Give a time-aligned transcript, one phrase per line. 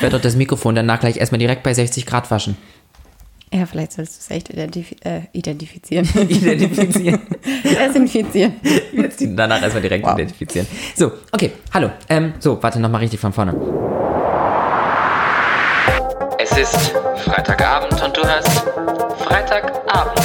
[0.00, 2.56] Ich werde doch das Mikrofon danach gleich erstmal direkt bei 60 Grad waschen.
[3.52, 6.08] Ja, vielleicht solltest du es echt identif äh, identifizieren.
[6.28, 7.20] Identifizieren.
[7.64, 8.54] Desinfizieren.
[8.62, 10.14] Ich werde es danach erstmal direkt Wow.
[10.14, 10.66] identifizieren.
[10.96, 11.90] So, okay, hallo.
[12.08, 13.52] Ähm, so, warte nochmal richtig von vorne.
[16.38, 16.94] Es ist
[17.26, 18.48] Freitagabend und du hast
[19.22, 20.18] Freitagabend.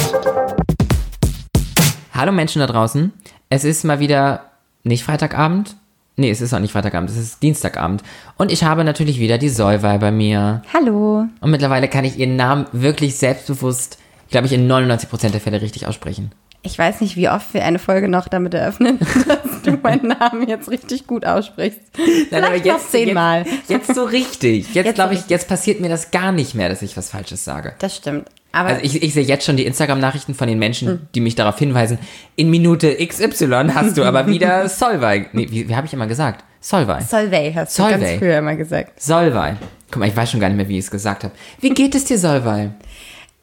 [2.14, 3.12] Hallo Menschen da draußen.
[3.50, 4.52] Es ist mal wieder
[4.84, 5.76] nicht Freitagabend.
[6.18, 8.02] Nee, es ist auch nicht Freitagabend, es ist Dienstagabend.
[8.38, 10.62] Und ich habe natürlich wieder die Solvay bei mir.
[10.72, 11.26] Hallo.
[11.40, 13.98] Und mittlerweile kann ich ihren Namen wirklich selbstbewusst,
[14.30, 16.32] glaube ich, in 99% der Fälle richtig aussprechen.
[16.62, 20.48] Ich weiß nicht, wie oft wir eine Folge noch damit eröffnen, dass du meinen Namen
[20.48, 21.80] jetzt richtig gut aussprichst.
[22.28, 23.44] Vielleicht noch zehnmal.
[23.44, 24.74] Jetzt, jetzt so richtig.
[24.74, 27.44] Jetzt, Jetzt glaube ich, jetzt passiert mir das gar nicht mehr, dass ich was Falsches
[27.44, 27.74] sage.
[27.78, 28.26] Das stimmt.
[28.56, 31.58] Aber Also ich, ich sehe jetzt schon die Instagram-Nachrichten von den Menschen, die mich darauf
[31.58, 31.98] hinweisen,
[32.36, 35.26] in Minute XY hast du aber wieder Solvay.
[35.32, 36.42] Nee, wie, wie habe ich immer gesagt?
[36.60, 37.02] Solvay.
[37.02, 37.98] Solvay hast du Solvay.
[38.00, 39.00] ganz früher immer gesagt.
[39.00, 39.56] Solvay.
[39.90, 41.34] Guck mal, ich weiß schon gar nicht mehr, wie ich es gesagt habe.
[41.60, 42.70] Wie geht es dir, Solvay?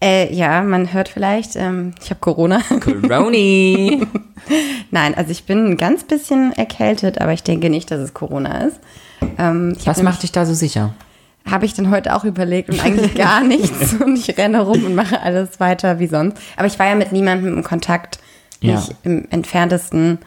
[0.03, 2.59] Äh, ja, man hört vielleicht, ähm, ich habe Corona.
[2.81, 4.01] Coroni.
[4.91, 8.65] Nein, also ich bin ein ganz bisschen erkältet, aber ich denke nicht, dass es Corona
[8.65, 8.79] ist.
[9.37, 10.93] Ähm, Was macht dich da so sicher?
[11.49, 13.93] Habe ich dann heute auch überlegt und eigentlich gar nichts.
[13.95, 16.37] Und ich renne rum und mache alles weiter wie sonst.
[16.55, 18.19] Aber ich war ja mit niemandem im Kontakt,
[18.61, 18.75] Ja.
[18.75, 20.19] nicht im entferntesten.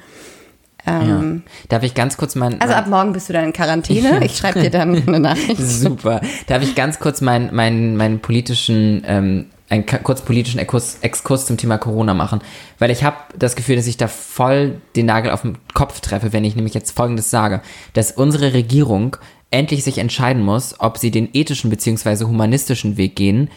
[0.87, 2.61] Ähm, Darf ich ganz kurz mein...
[2.61, 4.21] Also mein ab morgen bist du dann in Quarantäne.
[4.25, 5.59] Ich schreibe dir dann eine Nachricht.
[5.61, 6.21] Super.
[6.47, 11.57] Darf ich ganz kurz meinen mein, meinen politischen, ähm, einen kurz politischen Exkurs, Exkurs zum
[11.57, 12.41] Thema Corona machen?
[12.79, 16.33] Weil ich habe das Gefühl, dass ich da voll den Nagel auf den Kopf treffe,
[16.33, 17.63] wenn ich nämlich jetzt Folgendes sage,
[17.95, 19.17] dass unsere Regierung
[19.51, 23.49] endlich sich entscheiden muss, ob sie den ethischen beziehungsweise humanistischen Weg gehen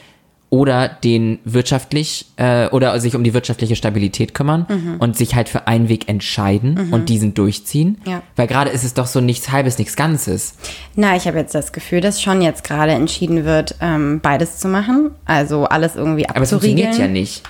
[0.52, 5.68] oder den wirtschaftlich äh, oder sich um die wirtschaftliche Stabilität kümmern und sich halt für
[5.68, 8.00] einen Weg entscheiden und diesen durchziehen.
[8.08, 8.24] Ja.
[8.36, 10.56] Weil gerade ist es doch so nichts Halbes, nichts Ganzes.
[10.96, 14.68] Na, ich habe jetzt das Gefühl, dass schon jetzt gerade entschieden wird, ähm, beides zu
[14.68, 15.12] machen.
[15.26, 16.86] Also alles irgendwie Aber es abzuriegeln.
[16.88, 17.44] funktioniert ja nicht.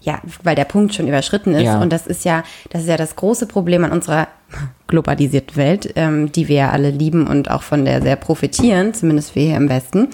[0.00, 1.64] Ja, weil der Punkt schon überschritten ist.
[1.64, 1.80] Ja.
[1.80, 4.28] Und das ist ja, das ist ja das große Problem an unserer
[4.86, 9.34] globalisierten Welt, ähm, die wir ja alle lieben und auch von der sehr profitieren, zumindest
[9.34, 10.08] wir hier im Westen.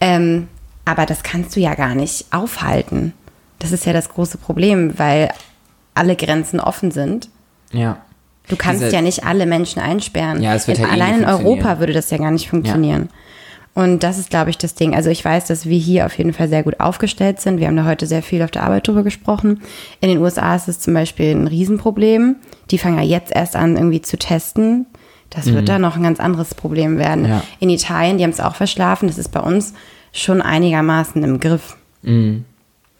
[0.00, 0.48] Ähm,
[0.84, 3.12] aber das kannst du ja gar nicht aufhalten.
[3.58, 5.30] Das ist ja das große Problem, weil
[5.94, 7.28] alle Grenzen offen sind.
[7.72, 7.98] Ja.
[8.48, 10.42] Du kannst Diese- ja nicht alle Menschen einsperren.
[10.42, 11.24] Ja, es wird halt eh allein in.
[11.26, 13.10] Europa würde das ja gar nicht funktionieren.
[13.78, 14.96] Und das ist, glaube ich, das Ding.
[14.96, 17.60] Also ich weiß, dass wir hier auf jeden Fall sehr gut aufgestellt sind.
[17.60, 19.62] Wir haben da heute sehr viel auf der Arbeit drüber gesprochen.
[20.00, 22.34] In den USA ist es zum Beispiel ein Riesenproblem.
[22.72, 24.86] Die fangen ja jetzt erst an, irgendwie zu testen.
[25.30, 27.22] Das wird da noch ein ganz anderes Problem werden.
[27.22, 27.28] Mhm.
[27.28, 27.44] Ja.
[27.60, 29.06] In Italien, die haben es auch verschlafen.
[29.06, 29.74] Das ist bei uns
[30.10, 31.76] schon einigermaßen im Griff.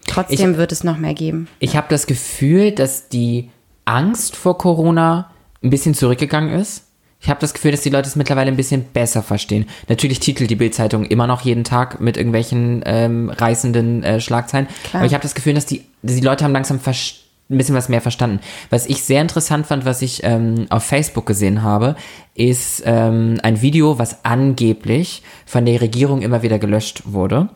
[0.07, 1.49] Trotzdem wird es noch mehr geben.
[1.59, 3.51] Ich habe das Gefühl, dass die
[3.85, 6.85] Angst vor Corona ein bisschen zurückgegangen ist.
[7.21, 9.67] Ich habe das Gefühl, dass die Leute es mittlerweile ein bisschen besser verstehen.
[9.89, 14.69] Natürlich titelt die Bildzeitung immer noch jeden Tag mit irgendwelchen ähm, reißenden äh, Schlagzeilen.
[14.85, 15.01] Klar.
[15.01, 17.75] Aber ich habe das Gefühl, dass die, dass die Leute haben langsam verstanden ein bisschen
[17.75, 18.41] was mehr verstanden.
[18.71, 21.97] Was ich sehr interessant fand, was ich ähm, auf Facebook gesehen habe,
[22.35, 27.49] ist ähm, ein Video, was angeblich von der Regierung immer wieder gelöscht wurde.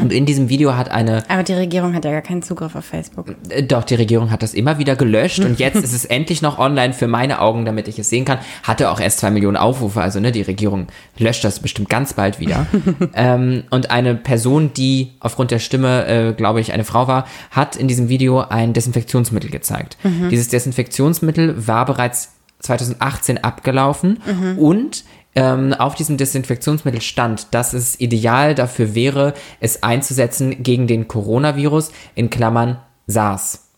[0.00, 2.84] Und in diesem Video hat eine Aber die Regierung hat ja gar keinen Zugriff auf
[2.84, 3.34] Facebook.
[3.48, 6.58] äh, Doch, die Regierung hat das immer wieder gelöscht und jetzt ist es endlich noch
[6.58, 8.38] online für meine Augen, damit ich es sehen kann.
[8.62, 12.40] Hatte auch erst zwei Millionen Aufrufe, also ne, die Regierung löscht das bestimmt ganz bald
[12.40, 12.66] wieder.
[13.14, 17.76] ähm, und eine Person, die aufgrund der Stimme, äh, glaube ich, eine Frau war, hat
[17.76, 18.72] in diesem Video ein
[19.18, 19.96] Desinfektionsmittel gezeigt.
[20.30, 24.18] Dieses Desinfektionsmittel war bereits 2018 abgelaufen
[24.58, 31.06] und ähm, auf diesem Desinfektionsmittel stand, dass es ideal dafür wäre, es einzusetzen gegen den
[31.06, 33.68] Coronavirus, in Klammern SARS.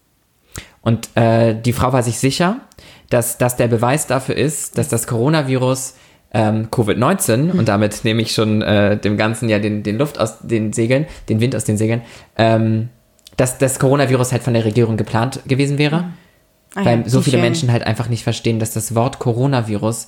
[0.80, 2.60] Und äh, die Frau war sich sicher,
[3.10, 5.94] dass das der Beweis dafür ist, dass das Coronavirus
[6.32, 10.38] ähm, Covid-19 und damit nehme ich schon äh, dem Ganzen ja den, den Luft aus
[10.38, 12.02] den Segeln, den Wind aus den Segeln,
[12.38, 12.88] ähm,
[13.36, 16.04] dass das Coronavirus halt von der Regierung geplant gewesen wäre.
[16.74, 17.42] Ah weil ja, so viele Fälle.
[17.42, 20.06] Menschen halt einfach nicht verstehen, dass das Wort Coronavirus,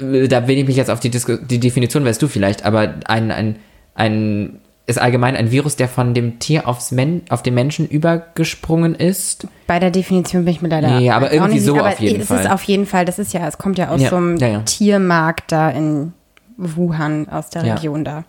[0.00, 2.94] äh, da will ich mich jetzt auf die, Disku die Definition, weißt du vielleicht, aber
[3.04, 3.56] ein, ein,
[3.94, 8.94] ein ist allgemein ein Virus, der von dem Tier aufs Men auf den Menschen übergesprungen
[8.94, 9.46] ist.
[9.66, 10.98] Bei der Definition bin ich mir leider.
[10.98, 12.40] Ja, aber irgendwie nicht so sicher, auf aber jeden es Fall.
[12.40, 14.48] ist auf jeden Fall, das ist ja, es kommt ja aus Ja, so einem ja,
[14.48, 14.60] ja.
[14.60, 16.12] Tiermarkt da in
[16.56, 17.62] Wuhan, aus der.
[17.62, 18.24] Region da.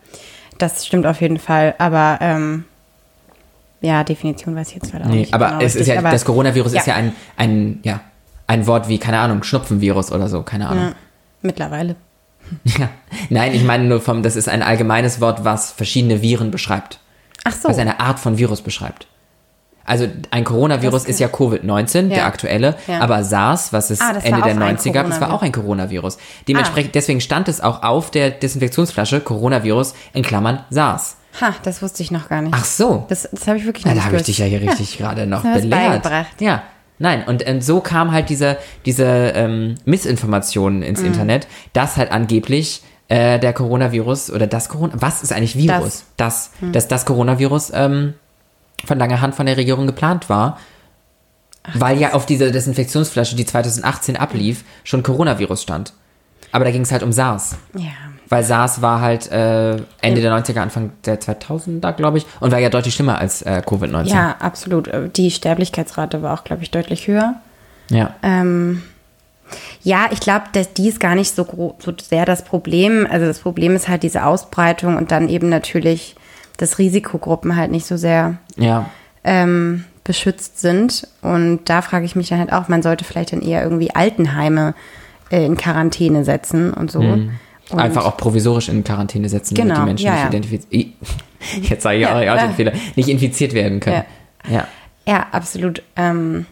[0.57, 2.65] Das stimmt auf jeden Fall, aber ähm,
[3.81, 5.33] ja, Definition weiß ich jetzt leider auch Nee, nicht.
[5.33, 6.93] aber genau es ist ja, aber- das Coronavirus ist ja.
[6.93, 7.99] ja ein, ein, ja,
[8.47, 10.83] ein Wort wie, keine Ahnung, Schnupfenvirus oder so, keine Ahnung.
[10.85, 10.93] Ja,
[11.41, 11.95] mittlerweile.
[12.65, 12.89] Ja.
[13.29, 16.99] Nein, ich meine nur vom, das ist ein allgemeines Wort, was verschiedene Viren beschreibt.
[17.45, 17.69] Ach so.
[17.69, 19.07] Was eine Art von Virus beschreibt.
[19.85, 22.25] Also ein Coronavirus ist ja Covid-19, der Ja.
[22.25, 22.99] aktuelle, Ja.
[22.99, 25.51] aber SARS, was es Ah, Ende der auch ein 90er gab, das war auch ein
[25.53, 26.17] Coronavirus.
[26.47, 31.17] Dementsprechend, deswegen stand es auch auf der Desinfektionsflasche Coronavirus in Klammern SARS.
[31.39, 32.53] Ha, das wusste ich noch gar nicht.
[32.53, 33.05] Ach so.
[33.07, 34.97] Das, das habe ich wirklich Ja, noch da nicht habe ich dich ja hier richtig
[34.97, 36.05] gerade noch was belehrt.
[36.39, 36.63] Ja,
[36.99, 40.83] nein, und ähm, so kam halt diese, diese ähm, Missinformation Mhm.
[40.83, 46.03] ins Internet, dass halt angeblich äh, der Coronavirus oder das Corona, was ist eigentlich Virus?
[46.17, 46.71] Das, Hm.
[46.73, 48.13] dass das Coronavirus ähm,
[48.85, 50.57] von langer Hand von der Regierung geplant war,
[51.75, 55.93] weil ja auf dieser Desinfektionsflasche, die 2018 ablief, schon Coronavirus stand.
[56.51, 57.55] Aber da ging es halt um SARS.
[57.77, 57.91] Ja.
[58.31, 62.59] Weil SARS war halt äh, Ende der 90er, Anfang der 2000er, glaube ich, und war
[62.59, 64.05] ja deutlich schlimmer als äh, Covid-19.
[64.05, 64.89] ja, absolut.
[65.17, 67.35] Die Sterblichkeitsrate war auch, glaube ich, deutlich höher.
[67.89, 68.15] ja.
[68.23, 68.83] Ähm,
[69.83, 73.05] ja, ich glaube, dass die ist gar nicht so, so sehr das Problem.
[73.11, 76.15] Also das Problem ist halt diese Ausbreitung und dann eben natürlich,
[76.55, 78.85] dass Risikogruppen halt nicht so sehr Ja,
[79.25, 81.05] ähm, beschützt sind.
[81.21, 84.73] Und da frage ich mich dann halt auch, man sollte vielleicht dann eher irgendwie Altenheime
[85.29, 87.01] äh, in Quarantäne setzen und so.
[87.73, 90.29] Und einfach auch provisorisch in Quarantäne setzen, damit Genau, die Menschen ja, nicht ja.
[90.29, 90.87] identifiziert.
[91.61, 94.03] Jetzt sage ich Ja, auch, den Fehler, nicht infiziert werden können.
[94.49, 94.67] Ja.
[95.07, 95.81] Ja, absolut.
[95.95, 96.45] Ähm,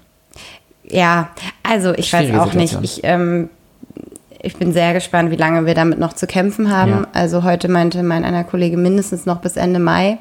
[0.83, 1.29] ja,
[1.63, 2.69] also ich weiß Schwierige auch nicht.
[2.71, 2.83] Situation.
[2.83, 3.49] Ich, ähm,
[4.41, 7.05] ich bin sehr gespannt, wie lange wir damit noch zu kämpfen haben.
[7.13, 10.17] Also heute meinte mein einer Kollege mindestens noch bis Ende Mai.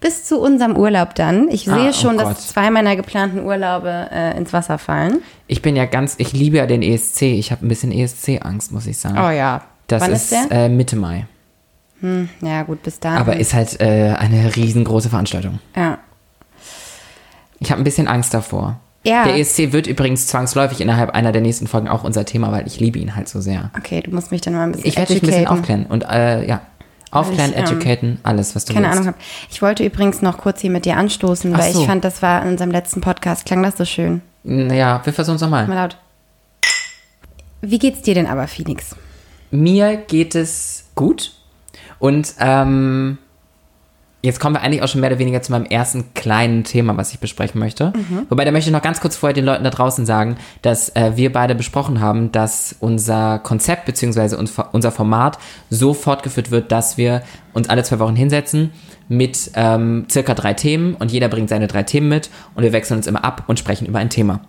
[0.00, 1.48] Bis zu unserem Urlaub dann.
[1.48, 2.26] Ich Ah, sehe oh schon, Gott.
[2.32, 5.22] dass zwei meiner geplanten Urlaube äh, ins Wasser fallen.
[5.46, 7.22] Ich bin ja ganz, ich liebe ja den ESC.
[7.22, 9.16] Ich habe ein bisschen ESC-Angst, muss ich sagen.
[9.18, 9.62] Oh ja.
[9.86, 10.50] Das Wann ist, ist?
[10.50, 11.26] Äh, Mitte Mai.
[12.42, 13.18] ja, gut, bis dahin.
[13.18, 15.58] Aber ist halt äh, eine riesengroße Veranstaltung.
[15.74, 15.98] ja.
[17.60, 18.78] Ich habe ein bisschen Angst davor.
[19.04, 19.24] Ja.
[19.24, 22.80] Der ESC wird übrigens zwangsläufig innerhalb einer der nächsten Folgen auch unser Thema, weil ich
[22.80, 23.70] liebe ihn halt so sehr.
[23.78, 26.04] Okay, du musst mich dann mal ein bisschen Ich werde dich ein bisschen aufklären und
[26.04, 26.60] äh, ja,
[27.10, 28.98] aufklären, ich, ähm, educaten, alles, was du Keine willst.
[28.98, 29.18] Ahnung habe.
[29.50, 31.80] Ich wollte übrigens noch kurz hier mit dir anstoßen, Ach weil so.
[31.80, 34.20] ich fand, das war in unserem letzten Podcast, klang das so schön.
[34.42, 35.66] Ja, wir versuchen es nochmal.
[35.66, 35.96] Mal laut.
[37.62, 38.96] Wie geht's dir denn aber, Phoenix?
[39.54, 41.32] Mir geht es gut.
[41.98, 43.18] Und ähm,
[44.20, 47.12] jetzt kommen wir eigentlich auch schon mehr oder weniger zu meinem ersten kleinen Thema, was
[47.12, 47.92] ich besprechen möchte.
[48.28, 51.12] Wobei, da möchte ich noch ganz kurz vorher den Leuten da draußen sagen, dass äh,
[51.14, 54.36] wir beide besprochen haben, dass unser Konzept bzw.
[54.36, 55.38] uns- unser Format
[55.70, 57.22] so fortgeführt wird, dass wir
[57.52, 58.72] uns alle zwei Wochen hinsetzen
[59.08, 62.96] mit ähm, circa drei Themen und jeder bringt seine drei Themen mit und wir wechseln
[62.96, 64.40] uns immer ab und sprechen über ein Thema.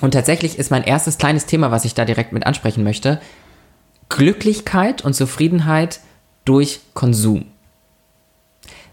[0.00, 3.20] Und tatsächlich ist mein erstes kleines Thema, was ich da direkt mit ansprechen möchte,
[4.08, 6.00] Glücklichkeit und Zufriedenheit
[6.44, 7.46] durch Konsum.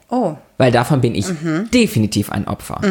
[0.10, 1.26] Oh, Weil davon bin ich
[1.74, 2.82] definitiv ein Opfer.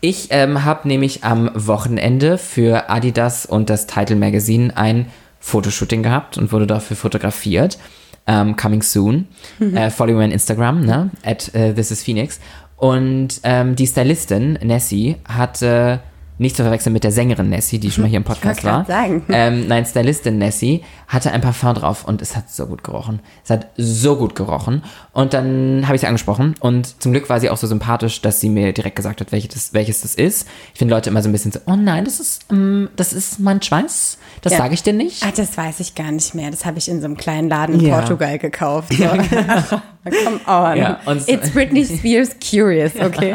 [0.00, 5.06] Ich ähm, habe nämlich am Wochenende für Adidas und das Title Magazine ein
[5.38, 7.78] Fotoshooting gehabt und wurde dafür fotografiert.
[8.26, 9.26] Ähm, coming soon.
[9.60, 11.10] Äh, follow me on Instagram, ne?
[11.24, 12.40] At äh, This is Phoenix.
[12.76, 16.00] Und ähm, die Stylistin, Nessie, hatte
[16.38, 18.84] nicht zu verwechseln mit der Sängerin Nessie, die schon mal hier im Podcast war.
[18.84, 19.22] sagen.
[19.28, 23.20] Ähm, nein, Stylistin Nessie hatte ein Parfum drauf und es hat so gut gerochen.
[23.44, 24.82] Es hat so gut gerochen.
[25.12, 28.40] Und dann habe ich sie angesprochen und zum Glück war sie auch so sympathisch, dass
[28.40, 30.48] sie mir direkt gesagt hat, welches das, welches das ist.
[30.72, 33.38] Ich finde Leute immer so ein bisschen so, oh nein, das ist, ähm, das ist
[33.38, 34.18] mein Schweiß.
[34.40, 34.58] Das Ja.
[34.58, 35.22] sage ich dir nicht.
[35.26, 36.50] Ach, das weiß ich gar nicht mehr.
[36.50, 37.98] Das habe ich in so einem kleinen Laden in Ja.
[37.98, 38.92] Portugal gekauft.
[38.94, 39.04] So.
[39.04, 40.76] Come on.
[40.76, 43.34] Ja, It's Britney Spears Curious, okay?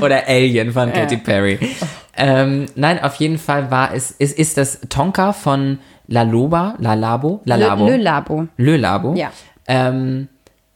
[0.00, 1.58] Oder Alien von Katy Perry.
[2.16, 5.78] Ähm, nein, auf jeden Fall war es, ist, ist das Tonka von
[6.08, 7.86] La Loba, La Labo, La Labo.
[7.86, 8.48] Le, Le Labo.
[8.56, 9.14] Le Labo.
[9.14, 9.30] Ja.
[9.66, 10.28] Ähm,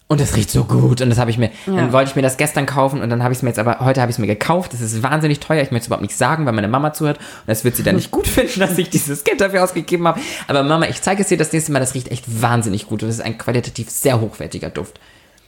[0.08, 1.00] und das riecht so gut.
[1.00, 3.32] Und das habe ich mir, dann wollte ich mir das gestern kaufen und dann habe
[3.32, 4.72] ich es mir jetzt aber, heute habe ich es mir gekauft.
[4.72, 5.62] Das ist wahnsinnig teuer.
[5.62, 7.18] Ich möchte es überhaupt nicht sagen, weil meine Mama zuhört.
[7.18, 10.20] Und das wird sie dann nicht gut finden, dass ich dieses Geld dafür ausgegeben habe.
[10.46, 11.80] Aber Mama, ich zeige es dir das nächste Mal.
[11.80, 13.02] Das riecht echt wahnsinnig gut.
[13.02, 15.00] Und das ist ein qualitativ sehr hochwertiger Duft.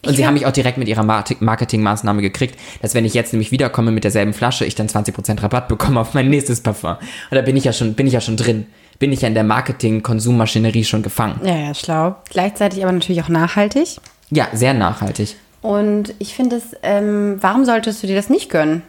[0.06, 3.50] Und sie haben mich auch direkt mit ihrer Marketingmaßnahme gekriegt, dass wenn ich jetzt nämlich
[3.50, 6.92] wiederkomme mit derselben Flasche, ich dann 20% Rabatt bekomme auf mein nächstes Parfum.
[7.30, 8.66] Und da bin ich ja schon, bin ich ja schon drin.
[9.00, 11.40] Bin ich ja in der Marketing-Konsummaschinerie schon gefangen.
[11.44, 12.16] Ja, ja, schlau.
[12.30, 13.96] Gleichzeitig aber natürlich auch nachhaltig.
[14.30, 15.36] Ja, sehr nachhaltig.
[15.62, 18.82] Und ich finde es, ähm, warum solltest du dir das nicht gönnen?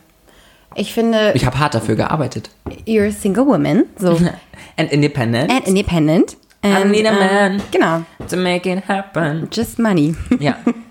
[0.76, 2.50] Ich finde, Ich habe hart dafür gearbeitet.
[2.86, 4.20] you're a single woman, so,
[4.78, 5.52] And independent.
[5.52, 6.38] and independent.
[6.62, 7.62] And, need a ähm, man.
[7.72, 9.48] Genau, to make it happen.
[9.52, 10.16] just money.
[10.40, 10.58] Ja,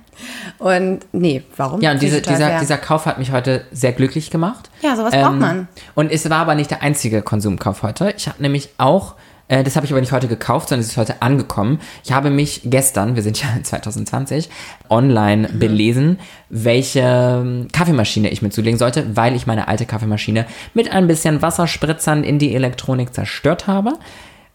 [0.58, 1.80] Und nee, warum?
[1.80, 4.70] ja und diese, dieser, dieser Kauf hat mich heute sehr glücklich gemacht.
[4.82, 5.68] Ja, sowas braucht man.
[5.94, 8.12] Und es war aber nicht der einzige Konsumkauf heute.
[8.16, 9.14] Ich habe nämlich auch,
[9.48, 11.80] äh, das habe ich aber nicht heute gekauft, sondern es ist heute angekommen.
[12.04, 14.48] Ich habe mich gestern, wir sind ja in 2020,
[14.90, 15.58] online Mhm.
[15.58, 16.18] belesen,
[16.50, 21.40] welche ähm, Kaffeemaschine ich mir zulegen sollte, weil ich meine alte Kaffeemaschine mit ein bisschen
[21.42, 23.92] Wasserspritzern in die Elektronik zerstört habe.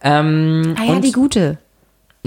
[0.02, 1.58] Ähm, Ah ja, die gute.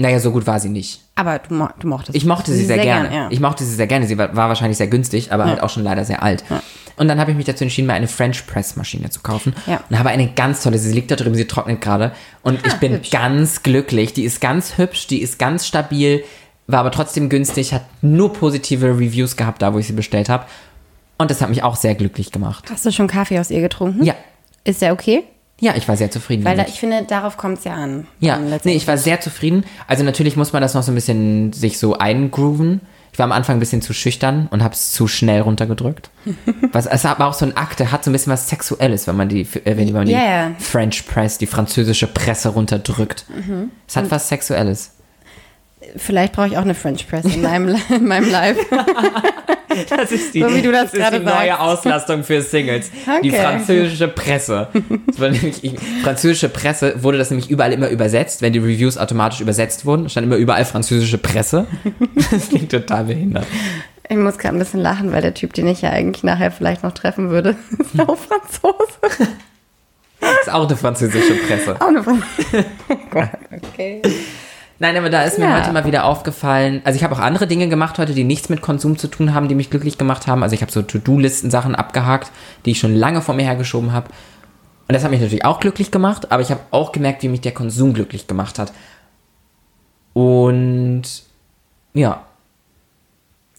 [0.00, 1.00] Naja, so gut war sie nicht.
[1.16, 3.08] Aber du, mo du mochtest Ich mochte sie sehr, gerne.
[3.08, 3.28] gern, ja.
[3.30, 4.06] Ich mochte sie sehr gerne.
[4.06, 6.44] Sie war, war wahrscheinlich sehr günstig, aber halt auch schon leider sehr alt.
[6.96, 9.54] Und dann habe ich mich dazu entschieden, mir eine French Press Maschine zu kaufen.
[9.66, 9.80] Ja.
[9.90, 12.12] Und habe eine ganz tolle, sie liegt da drüben, sie trocknet gerade.
[12.42, 13.10] Und ich bin hübsch.
[13.10, 14.12] ganz glücklich.
[14.12, 16.22] Die ist ganz hübsch, die ist ganz stabil,
[16.68, 20.44] war aber trotzdem günstig, hat nur positive Reviews gehabt, da wo ich sie bestellt habe.
[21.18, 22.66] Und das hat mich auch sehr glücklich gemacht.
[22.70, 24.04] Hast du schon Kaffee aus ihr getrunken?
[24.04, 24.14] Ja.
[24.62, 25.24] Ist der okay?
[25.60, 28.06] Ja, ich war sehr zufrieden Weil da, ich finde, darauf kommt es ja an.
[28.20, 29.64] Ja, nee, ich war sehr zufrieden.
[29.86, 32.80] Also natürlich muss man das noch so ein bisschen sich so eingrooven.
[33.12, 36.10] Ich war am Anfang ein bisschen zu schüchtern und habe es zu schnell runtergedrückt.
[36.72, 39.08] Was, es hat aber auch so ein Akt, der hat so ein bisschen was Sexuelles,
[39.08, 40.50] wenn man die, äh, wenn man die Ja, ja.
[40.58, 43.24] French Press, die französische Presse runterdrückt.
[43.28, 43.70] Mhm.
[43.88, 44.92] Es hat was Sexuelles.
[45.96, 48.58] Vielleicht brauche ich auch eine French Press in meinem, in meinem Live.
[49.90, 51.60] Das ist die, So wie du das ist gerade die neue.
[51.60, 52.90] Auslastung für Singles.
[53.22, 53.40] Die Okay.
[53.40, 54.68] französische Presse.
[55.06, 59.40] Das nämlich, ich, französische Presse wurde das nämlich überall immer übersetzt, wenn die Reviews automatisch
[59.40, 61.66] übersetzt wurden, stand immer überall französische Presse.
[62.32, 63.46] Das klingt total behindert.
[64.08, 66.82] Ich muss gerade ein bisschen lachen, weil der Typ, den ich ja eigentlich nachher vielleicht
[66.82, 69.28] noch treffen würde, ist auch Franzose.
[70.20, 71.76] Das ist auch eine französische Presse.
[71.78, 72.64] Auch eine Franzose.
[72.88, 74.02] Oh Gott, okay.
[74.80, 75.60] Nein, aber da ist mir Ja.
[75.60, 76.80] heute mal wieder aufgefallen.
[76.84, 79.48] Also ich habe auch andere Dinge gemacht heute, die nichts mit Konsum zu tun haben,
[79.48, 80.42] die mich glücklich gemacht haben.
[80.44, 82.30] Also ich habe so To-Do-Listen-Sachen abgehakt,
[82.64, 84.08] die ich schon lange vor mir hergeschoben habe.
[84.86, 87.40] Und das hat mich natürlich auch glücklich gemacht, aber ich habe auch gemerkt, wie mich
[87.40, 88.72] der Konsum glücklich gemacht hat.
[90.14, 91.02] Und
[91.94, 92.22] ja,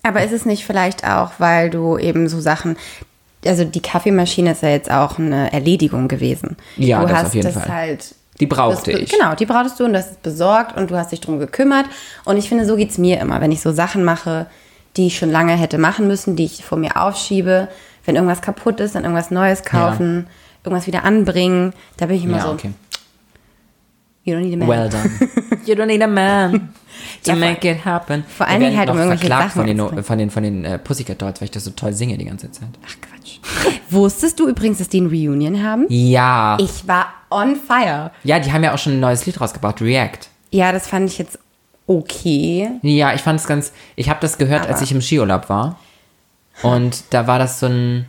[0.03, 2.77] Aber ist es nicht vielleicht auch, weil du eben so Sachen,
[3.45, 6.55] also die Kaffeemaschine ist ja jetzt auch eine Erledigung gewesen.
[6.77, 7.71] Ja, du das hast auf jeden das Fall.
[7.73, 8.15] halt.
[8.39, 9.09] Die brauchte das, ich.
[9.11, 11.85] Genau, die brauchtest du und du hast es besorgt und du hast dich drum gekümmert.
[12.25, 14.47] Und ich finde, so geht es mir immer, wenn ich so Sachen mache,
[14.97, 17.67] die ich schon lange hätte machen müssen, die ich vor mir aufschiebe.
[18.05, 20.27] Wenn irgendwas kaputt ist, dann irgendwas Neues kaufen,
[20.63, 21.73] irgendwas wieder anbringen.
[21.97, 22.71] Da bin ich immer Ja, so, okay.
[24.23, 24.67] you don't need a man.
[24.67, 25.11] Well done.
[25.65, 26.73] You don't need a man
[27.23, 28.23] to Ja, make it happen.
[28.27, 30.03] vor allen Dingen halt, um irgendwelche Sachen von den, anzubringen.
[30.03, 32.51] von den, von den äh, Pussycat Dolls, weil ich das so toll singe die ganze
[32.51, 32.69] Zeit.
[32.85, 33.39] Ach Quatsch.
[33.89, 35.85] Wusstest du übrigens, dass die ein Reunion haben?
[35.89, 36.57] Ja.
[36.59, 38.11] Ich war on fire.
[38.23, 40.27] Ja, die haben ja auch schon ein neues Lied rausgebracht, React.
[40.51, 41.37] Ja, das fand ich jetzt
[41.87, 42.69] okay.
[42.81, 43.71] Ja, ich fand es ganz.
[43.95, 45.79] Ich habe das gehört, als Aber- ich im Skiurlaub war.
[46.61, 48.05] Und da war das so ein.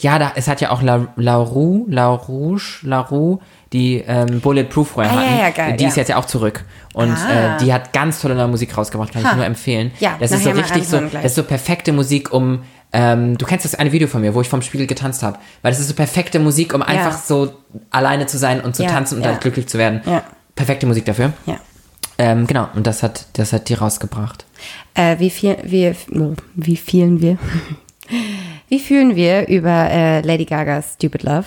[0.00, 3.40] Ja, da, es hat ja auch La, La Roux, La Rouge, La Roux,
[3.72, 5.38] die ähm, Bulletproof vorher Ah, ja, hatten.
[5.40, 6.00] ja, geil, die ist ja.
[6.02, 6.64] jetzt ja auch zurück.
[6.94, 7.56] Und Ah.
[7.56, 9.36] äh, die hat ganz tolle neue Musik rausgebracht, kann ich Ha.
[9.36, 9.90] nur empfehlen.
[10.00, 11.12] Ja, das ist so richtig so, gleich.
[11.12, 12.62] das ist so perfekte Musik, um.
[12.90, 15.38] Ähm, du kennst das eine Video von mir, wo ich vom Spiegel getanzt habe.
[15.60, 17.52] Weil das ist so perfekte Musik, um einfach so
[17.90, 19.28] alleine zu sein und zu Ja, tanzen und ja.
[19.32, 20.00] halt glücklich zu werden.
[20.06, 20.22] Ja.
[20.54, 21.34] Perfekte Musik dafür.
[21.44, 21.56] Ja.
[22.16, 24.46] Ähm, genau, und das hat, das hat die rausgebracht.
[24.94, 25.94] Äh, wie viel, wie,
[26.54, 27.36] wie vielen wir?
[28.70, 31.44] Wie fühlen wir über äh, Lady Gagas Stupid Love?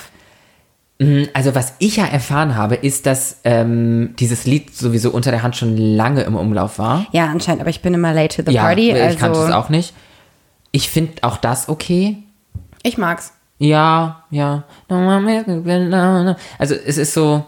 [1.34, 5.56] Also was ich ja erfahren habe, ist, dass ähm, dieses Lied sowieso unter der Hand
[5.56, 7.08] schon lange im Umlauf war.
[7.12, 8.92] Ja, anscheinend, aber ich bin immer late to the ja, party.
[8.92, 9.96] ich also kannte es auch nicht.
[10.72, 12.18] Ich finde auch das okay.
[12.84, 13.34] Ich mag's.
[13.58, 14.64] Ja, ja.
[16.60, 17.46] Also es ist so,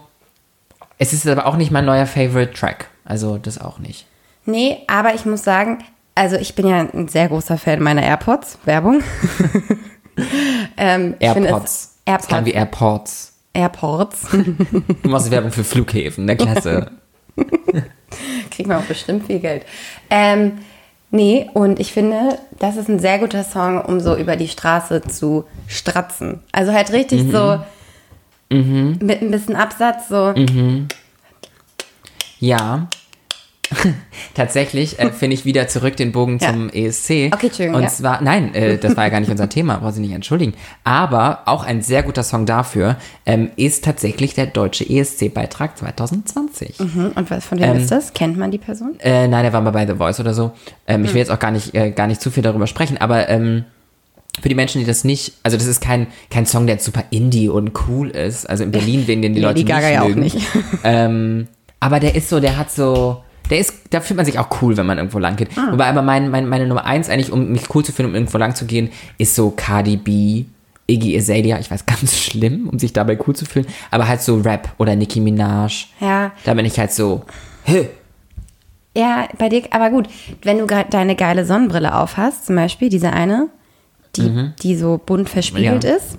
[0.98, 2.88] es ist aber auch nicht mein neuer Favorite Track.
[3.04, 4.06] Also das auch nicht.
[4.46, 5.78] Nee, aber ich muss sagen,
[6.16, 8.58] also ich bin ja ein sehr großer Fan meiner AirPods.
[8.64, 9.02] Werbung.
[10.76, 11.72] ähm, ich finde Airpods.
[11.72, 13.33] Es, Das klang wie AirPods.
[13.54, 14.28] Airports.
[14.30, 16.90] Du machst Werbung für Flughäfen, der Klasse.
[18.50, 19.64] Kriegt man auch bestimmt viel Geld.
[20.10, 20.58] Ähm,
[21.10, 25.02] nee, und ich finde, das ist ein sehr guter Song, um so über die Straße
[25.02, 26.40] zu stratzen.
[26.52, 27.60] Also halt richtig so
[28.50, 30.34] mit ein bisschen Absatz, so.
[32.38, 32.88] Ja.
[34.34, 36.52] Tatsächlich äh, finde ich wieder zurück den Bogen Ja.
[36.52, 37.30] zum ESC.
[37.32, 37.88] Okay, Entschuldigung, Und ja.
[37.88, 40.54] zwar, nein, äh, das war ja gar nicht unser Thema, brauche ich nicht entschuldigen.
[40.84, 46.78] Aber auch ein sehr guter Song dafür ähm, ist tatsächlich der deutsche ESC-Beitrag 2020.
[46.78, 48.12] Hm, Und was, von wem Ähm, ist das?
[48.12, 48.94] Kennt man die Person?
[49.00, 50.52] Äh, nein, der war mal bei The Voice oder so.
[50.86, 51.04] Ähm, Hm.
[51.06, 53.64] Ich will jetzt auch gar nicht, äh, gar nicht zu viel darüber sprechen, aber ähm,
[54.40, 57.04] für die Menschen, die das nicht, also das ist kein, kein Song, der jetzt super
[57.10, 58.48] indie und cool ist.
[58.50, 60.20] Also in Berlin, wegen den die Leute Gaga nicht ja auch mögen.
[60.20, 60.36] nicht.
[60.82, 61.46] Ähm,
[61.80, 64.76] aber der ist so, der hat so, der ist, da fühlt man sich auch cool,
[64.76, 65.48] wenn man irgendwo lang geht.
[65.56, 65.68] Ah.
[65.72, 68.38] Wobei aber mein, mein, meine Nummer eins eigentlich, um mich cool zu finden, um irgendwo
[68.38, 70.44] lang zu gehen, ist so Cardi B,
[70.86, 71.58] Iggy Azalea.
[71.58, 73.66] Ich weiß, ganz schlimm, um sich dabei cool zu fühlen.
[73.90, 75.86] Aber halt so Rap oder Nicki Minaj.
[76.00, 76.32] Ja.
[76.44, 77.24] Da bin ich halt so,
[77.66, 77.84] hö.
[78.96, 80.08] Ja, bei dir, aber gut,
[80.42, 83.48] wenn du gerade deine geile Sonnenbrille aufhast, zum Beispiel, diese eine,
[84.16, 85.90] die, die so bunt verspiegelt Mhm.
[85.90, 85.96] Ja.
[85.96, 86.16] ist.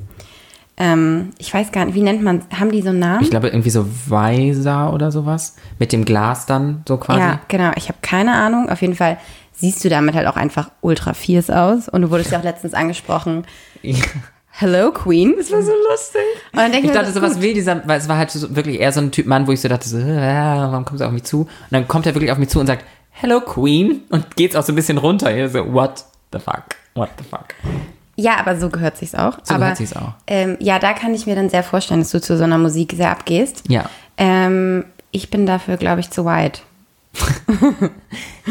[0.77, 3.23] Ähm, ich weiß gar nicht, wie nennt man, haben die so einen Namen?
[3.23, 5.55] Ich glaube, irgendwie so Weiser oder sowas.
[5.79, 7.19] Mit dem Glas dann so quasi.
[7.19, 7.71] Ja, genau.
[7.75, 8.69] Ich habe keine Ahnung.
[8.69, 9.17] Auf jeden Fall
[9.53, 11.87] siehst du damit halt auch einfach ultra fierce aus.
[11.87, 13.45] Und du wurdest ja auch letztens angesprochen.
[14.49, 15.35] Hello Queen.
[15.37, 16.21] Das war so lustig.
[16.51, 18.79] Und dann denke Ich dachte so, was will dieser, weil es war halt so wirklich
[18.79, 21.13] eher so ein Typ Mann, wo ich so dachte so, äh, warum kommt er auf
[21.13, 21.41] mich zu?
[21.41, 24.63] Und dann kommt er wirklich auf mich zu und sagt, Hello Queen und geht's auch
[24.63, 25.29] so ein bisschen runter.
[25.29, 26.03] Hier so, what
[26.33, 26.75] the fuck?
[26.95, 27.47] What the fuck?
[28.15, 29.39] Ja, aber so gehört sich's auch.
[29.43, 30.13] So aber, gehört sich's auch.
[30.27, 32.93] Ähm, ja, da kann ich mir dann sehr vorstellen, dass du zu so einer Musik
[32.95, 33.63] sehr abgehst.
[33.67, 33.89] Ja.
[34.17, 36.61] Ähm, ich bin dafür, glaube ich, zu weit.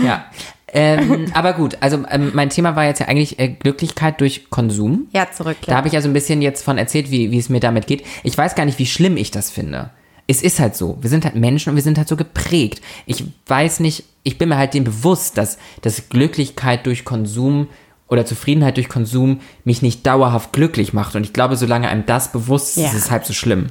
[0.03, 0.25] Ja.
[0.69, 5.07] ähm, aber gut, also ähm, mein Thema war jetzt ja eigentlich äh, Glücklichkeit durch Konsum.
[5.13, 5.57] Ja, zurück.
[5.67, 7.87] Da habe ich ja so ein bisschen jetzt von erzählt, wie, wie es mir damit
[7.87, 8.05] geht.
[8.25, 9.91] Ich weiß gar nicht, wie schlimm ich das finde.
[10.27, 10.99] Es ist halt so.
[11.01, 12.81] Wir sind halt Menschen und wir sind halt so geprägt.
[13.07, 17.69] Ich weiß nicht, ich bin mir halt dem bewusst, dass, dass Glücklichkeit durch Konsum
[18.09, 21.17] oder Zufriedenheit durch Konsum mich nicht dauerhaft glücklich macht.
[21.17, 22.89] Und ich glaube, solange einem das bewusst ist, Ja.
[22.89, 23.69] ist es halb so schlimm.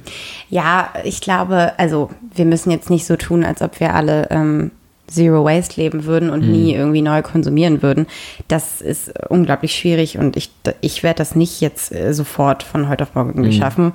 [0.50, 4.70] Ja, ich glaube, also wir müssen jetzt nicht so tun, als ob wir alle ähm,
[5.06, 8.06] Zero Waste leben würden und nie irgendwie neu konsumieren würden.
[8.48, 10.50] Das ist unglaublich schwierig und ich,
[10.80, 13.92] ich werde das nicht jetzt äh, sofort von heute auf morgen irgendwie schaffen.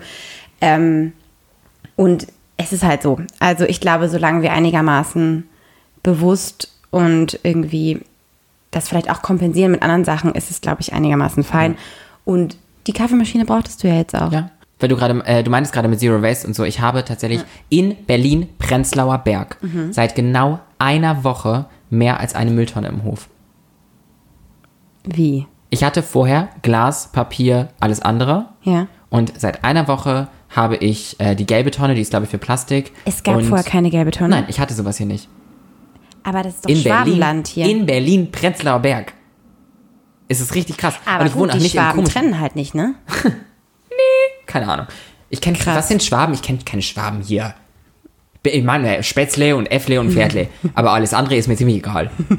[0.61, 1.13] Ähm,
[1.95, 2.27] und
[2.57, 3.19] es ist halt so.
[3.39, 5.45] Also ich glaube, solange wir einigermaßen
[6.03, 8.01] bewusst und irgendwie
[8.71, 11.75] das vielleicht auch kompensieren mit anderen Sachen, ist es, glaube ich, einigermaßen fein.
[12.25, 12.57] Und
[12.87, 14.31] die Kaffeemaschine brauchtest du ja jetzt auch.
[14.31, 14.51] Ja.
[14.79, 17.41] Weil du gerade, äh, du meintest gerade mit Zero Waste und so, ich habe tatsächlich
[17.69, 19.57] in Berlin Prenzlauer Berg
[19.91, 23.27] seit genau einer Woche mehr als eine Mülltonne im Hof.
[25.03, 25.47] Wie?
[25.69, 28.45] Ich hatte vorher Glas, Papier, alles andere.
[28.63, 28.87] Ja.
[29.09, 32.37] Und seit einer Woche habe ich äh, die gelbe Tonne, die ist glaube ich für
[32.37, 32.91] Plastik.
[33.05, 34.29] Es gab und vorher keine gelbe Tonne.
[34.29, 35.27] Nein, ich hatte sowas hier nicht.
[36.23, 37.65] Aber das ist doch In Berlin, Schwabenland hier.
[37.65, 39.13] in Berlin, Prenzlauer Berg.
[40.27, 40.95] Es ist richtig krass.
[41.05, 42.13] Aber und ich gut, wohne auch die nicht im Schwaben komischen.
[42.21, 42.93] trennen halt nicht, ne?
[44.45, 44.87] Keine Ahnung.
[45.29, 45.75] Ich kenne Krass.
[45.75, 46.33] was sind Schwaben?
[46.33, 47.53] Ich kenne keine Schwaben hier.
[48.43, 50.47] Ich meine Spätzle und Äffle und Pferdle.
[50.73, 52.09] aber alles andere ist mir ziemlich egal.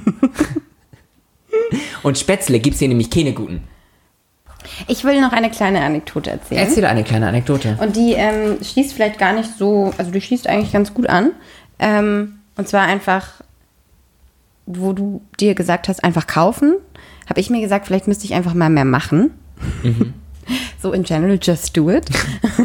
[2.03, 3.63] und Spätzle gibt es hier nämlich keine guten.
[4.89, 6.61] Ich will noch eine kleine Anekdote erzählen.
[6.67, 7.79] Erzähl eine kleine Anekdote.
[7.81, 11.31] Und die ähm, schließt vielleicht gar nicht so, also die schließt eigentlich ganz gut an.
[11.79, 13.29] Ähm, und zwar einfach,
[14.79, 16.75] wo du dir gesagt hast, einfach kaufen,
[17.29, 19.33] habe ich mir gesagt, vielleicht müsste ich einfach mal mehr machen.
[20.83, 22.09] so in general, just do it.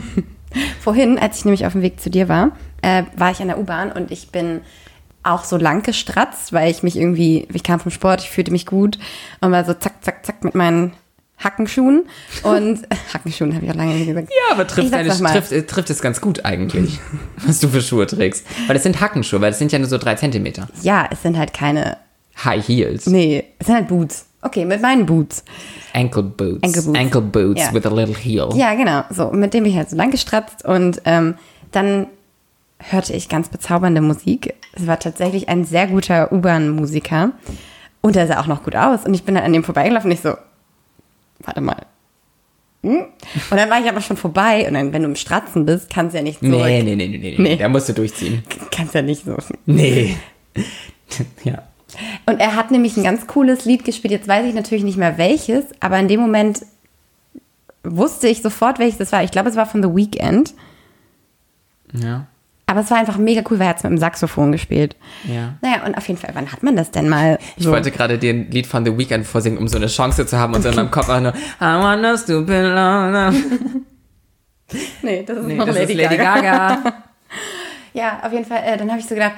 [0.79, 3.59] Vorhin, als ich nämlich auf dem Weg zu dir war, äh, war ich an der
[3.59, 4.61] U-Bahn und ich bin
[5.23, 8.65] auch so lang gestratzt, weil ich mich irgendwie, ich kam vom Sport, ich fühlte mich
[8.65, 8.99] gut
[9.41, 10.93] und war so zack, zack, zack mit meinen
[11.37, 12.05] Hackenschuhen
[12.43, 12.79] und
[13.13, 14.29] Hackenschuhen habe ich auch lange nicht gesagt.
[14.29, 16.99] Ja, aber trifft, deine, trifft, äh, trifft es ganz gut eigentlich,
[17.45, 18.45] was du für Schuhe trägst.
[18.67, 20.67] Weil das sind Hackenschuhe, weil das sind ja nur so drei Zentimeter.
[20.81, 21.97] Ja, es sind halt keine,
[22.43, 23.05] High Heels.
[23.07, 24.25] nee, es sind halt Boots.
[24.41, 25.43] Okay, mit meinen Boots.
[25.93, 26.61] Ankle Boots.
[26.63, 26.99] Ankle Boots.
[26.99, 27.73] Ankle Boots Ja.
[27.73, 28.49] with a little heel.
[28.55, 29.03] Ja, genau.
[29.09, 31.35] So, mit dem bin ich halt so lang gestratzt und ähm,
[31.71, 32.07] dann
[32.79, 34.53] hörte ich ganz bezaubernde Musik.
[34.73, 37.31] Es war tatsächlich ein sehr guter U-Bahn-Musiker
[38.01, 40.15] und er sah auch noch gut aus und ich bin dann an dem vorbeigelaufen und
[40.15, 40.35] ich so,
[41.39, 41.85] warte mal.
[42.83, 43.05] Hm?
[43.49, 46.13] Und dann war ich aber schon vorbei und dann, wenn du im Stratzen bist, kannst
[46.13, 46.53] du ja nicht zurück.
[46.53, 47.55] Nee, nee, nee, nee, nee, Nee.
[47.55, 48.43] Da musst du durchziehen.
[48.71, 49.35] Kannst ja nicht so.
[49.65, 50.15] Nee.
[51.43, 51.63] ja.
[52.25, 54.11] Und er hat nämlich ein ganz cooles Lied gespielt.
[54.11, 56.61] Jetzt weiß ich natürlich nicht mehr welches, aber in dem Moment
[57.83, 59.23] wusste ich sofort, welches das war.
[59.23, 60.53] Ich glaube, es war von The Weeknd.
[61.93, 62.27] Ja.
[62.67, 64.95] Aber es war einfach mega cool, weil er hat es mit dem Saxophon gespielt.
[65.25, 65.53] Ja.
[65.61, 67.37] Naja, und auf jeden Fall, wann hat man das denn mal?
[67.57, 70.53] Ich wollte gerade den Lied von The Weeknd vorsingen, um so eine Chance zu haben
[70.55, 73.33] und so in meinem Kopf auch nur I wanna stupid love.
[75.03, 76.41] nee, das ist Nee, noch das Lady, ist Lady Gaga.
[76.75, 76.93] Gaga.
[77.93, 79.35] Ja, auf jeden Fall, äh, dann habe ich so gedacht,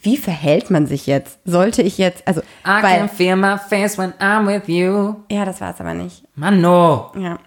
[0.00, 1.40] wie verhält man sich jetzt?
[1.44, 5.16] Sollte ich jetzt, also, I weil, can feel my face when I'm with you.
[5.28, 6.22] ja, das war es aber nicht.
[6.36, 7.10] Mann, no.
[7.18, 7.38] Ja.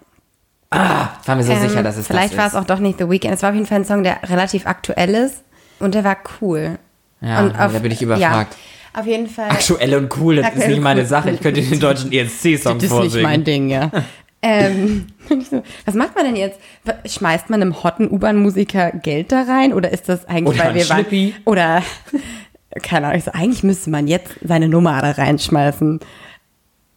[0.74, 2.52] Ah, war mir so Ähm, sicher, dass es vielleicht das war ist.
[2.54, 3.32] es auch doch nicht The Weeknd.
[3.34, 5.42] Es war auf jeden Fall ein Song, der relativ aktuell ist
[5.78, 6.78] und der war cool.
[7.20, 8.54] Ja, und da bin ich überfragt.
[8.94, 9.50] Ja, auf jeden Fall.
[9.50, 11.06] Aktuell und cool, das ist nicht meine cool.
[11.06, 11.30] Sache.
[11.30, 13.44] Ich könnte den deutschen ESC-Song vorsingen.
[13.44, 13.90] Ding, ja.
[14.42, 16.58] ähm, und ich so, was macht man denn jetzt?
[17.06, 20.74] Schmeißt man einem hotten U-Bahn-Musiker Geld da rein oder ist das eigentlich, Oder weil ein
[20.76, 21.34] wir waren, Schlippi.
[21.46, 21.82] oder
[22.82, 26.00] keine Ahnung, ich so, eigentlich müsste man jetzt seine Nummer da reinschmeißen.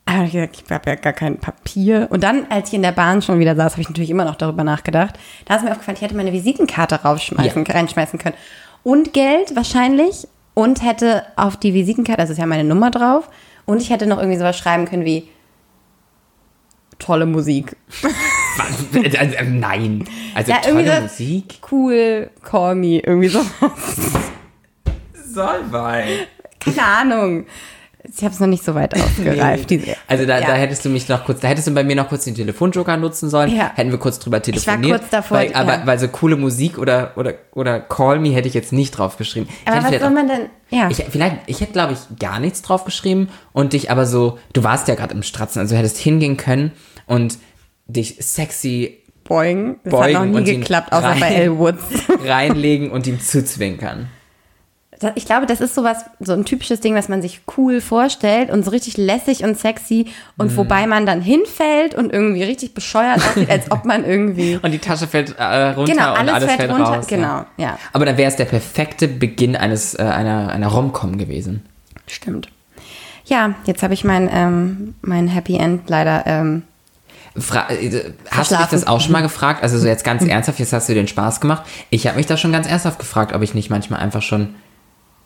[0.10, 2.08] Aber ich gesagt, ich habe ja gar kein Papier.
[2.10, 4.36] Und dann, als ich in der Bahn schon wieder saß, habe ich natürlich immer noch
[4.36, 5.16] darüber nachgedacht.
[5.46, 7.74] Da ist mir aufgefallen, ich hätte meine Visitenkarte rausschmeißen, Ja.
[7.74, 8.36] reinschmeißen können.
[8.84, 10.28] Und Geld wahrscheinlich.
[10.54, 13.30] Und hätte auf die Visitenkarte, also ist ja meine Nummer drauf.
[13.66, 15.28] Und ich hätte noch irgendwie sowas schreiben können wie
[17.00, 17.76] tolle Musik.
[18.02, 19.04] Was?
[19.04, 20.06] Äh, äh, Nein.
[20.34, 21.60] Also Ja, tolle so- Musik.
[21.72, 23.42] Cool, call me, irgendwie so.
[25.32, 26.28] Soll bei.
[26.60, 27.46] Keine Ahnung.
[28.16, 29.70] Ich habe es noch nicht so weit ausgereift.
[29.70, 30.48] Diese, Also da, Ja.
[30.48, 32.98] da hättest du mich noch kurz, da hättest du bei mir noch kurz den Telefonjoker
[32.98, 33.56] nutzen sollen.
[33.56, 33.72] Ja.
[33.76, 35.00] Hätten wir kurz drüber war telefoniert.
[35.00, 35.82] kurz davor, Weil, aber ja.
[35.86, 39.48] weil so coole Musik oder, oder, oder Call Me hätte ich jetzt nicht drauf geschrieben.
[39.66, 40.42] Ich aber was soll man denn?
[40.70, 40.90] Ja.
[40.90, 44.64] Ich, vielleicht, ich hätte, glaube ich, gar nichts drauf geschrieben und dich aber so, du
[44.64, 46.72] warst ja gerade im Stratzen, also hättest hingehen können
[47.06, 47.38] und
[47.88, 49.78] dich sexy Beugen.
[49.84, 51.84] Das Beugen hat noch nie geklappt, außer rein- bei Elle Woods.
[52.26, 54.08] reinlegen und ihm zuzwinkern.
[55.16, 58.66] Ich glaube, das ist sowas, so ein typisches Ding, was man sich cool vorstellt und
[58.66, 60.08] so richtig lässig und sexy
[60.38, 60.58] und Mhm.
[60.58, 64.56] wobei man dann hinfällt und irgendwie richtig bescheuert aussieht, als ob man irgendwie.
[64.62, 66.84] Und die Tasche fällt äh, runter Genau, und alles, alles fällt fällt runter.
[66.98, 67.08] raus.
[67.08, 67.46] genau, ja.
[67.58, 67.80] Ja.
[67.94, 71.64] Aber dann wäre es der perfekte Beginn eines äh, einer, einer Rom-Com gewesen.
[72.08, 72.50] Stimmt.
[73.26, 76.24] Ja, jetzt habe ich mein, ähm, mein Happy End leider.
[76.26, 76.64] Ähm,
[77.38, 79.62] Fra äh, hast du dich das auch schon mal gefragt?
[79.62, 81.64] Also so jetzt ganz ernsthaft, jetzt hast du den Spaß gemacht.
[81.92, 84.56] Ich habe mich da schon ganz ernsthaft gefragt, ob ich nicht manchmal einfach schon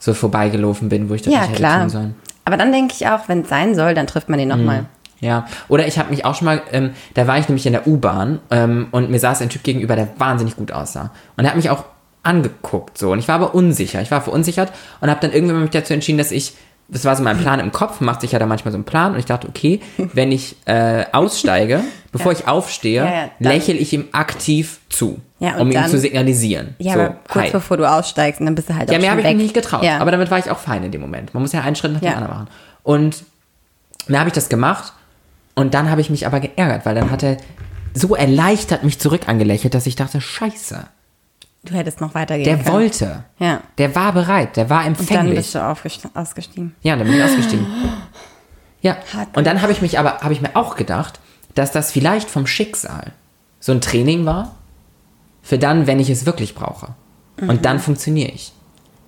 [0.01, 1.81] so vorbeigelaufen bin, wo ich das ja, nicht hätte klar.
[1.81, 2.15] tun sollen.
[2.43, 4.85] Aber dann denke ich auch, wenn es sein soll, dann trifft man den nochmal.
[5.19, 7.85] Ja, oder ich habe mich auch schon mal, ähm, da war ich nämlich in der
[7.87, 11.11] U-Bahn ähm, und mir saß ein Typ gegenüber, der wahnsinnig gut aussah.
[11.37, 11.85] Und er hat mich auch
[12.23, 14.01] angeguckt so und ich war aber unsicher.
[14.01, 16.55] Ich war verunsichert und habe dann irgendwann mich dazu entschieden, dass ich,
[16.91, 19.13] das war so mein Plan im Kopf, macht sich ja da manchmal so ein Plan
[19.13, 23.93] und ich dachte, okay, wenn ich äh, aussteige, bevor ich aufstehe, Ja, ja, lächle ich
[23.93, 26.75] ihm aktiv zu, Ja, um ihm dann- zu signalisieren.
[26.79, 27.51] Ja, so, aber kurz hi.
[27.51, 29.43] bevor du aussteigst, und dann bist du halt Ja, auch mehr schon habe ich mich
[29.43, 29.83] nicht getraut.
[29.83, 29.99] Ja.
[29.99, 31.33] Aber damit war ich auch fein in dem Moment.
[31.33, 32.15] Man muss ja einen Schritt nach dem Ja.
[32.17, 32.47] anderen machen.
[32.83, 33.23] Und
[34.07, 34.91] dann habe ich das gemacht
[35.55, 37.37] und dann habe ich mich aber geärgert, weil dann hat er
[37.93, 40.85] so erleichtert mich zurück angelächelt, dass ich dachte, scheiße,
[41.63, 42.73] du hättest noch weitergehen der können.
[42.73, 43.23] wollte.
[43.39, 43.61] Ja.
[43.77, 45.35] Der war bereit, der war Und dann empfänglich.
[45.35, 45.59] bist du
[46.15, 46.75] ausgestiegen.
[46.81, 47.65] Ja, dann bin ich ausgestiegen.
[48.83, 51.19] Ja, Hart und dann habe ich mich aber, habe ich mir auch gedacht,
[51.53, 53.11] dass das vielleicht vom Schicksal
[53.59, 54.55] so ein Training war,
[55.43, 56.95] für dann, wenn ich es wirklich brauche.
[57.39, 57.49] Mhm.
[57.49, 58.53] Und dann funktioniere ich.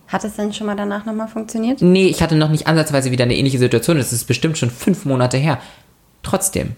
[0.07, 1.81] Hat es denn schon mal danach nochmal funktioniert?
[1.81, 3.97] Nee, ich hatte noch nicht ansatzweise wieder eine ähnliche Situation.
[3.97, 5.57] Das ist bestimmt schon fünf Monate her.
[6.21, 6.75] Trotzdem.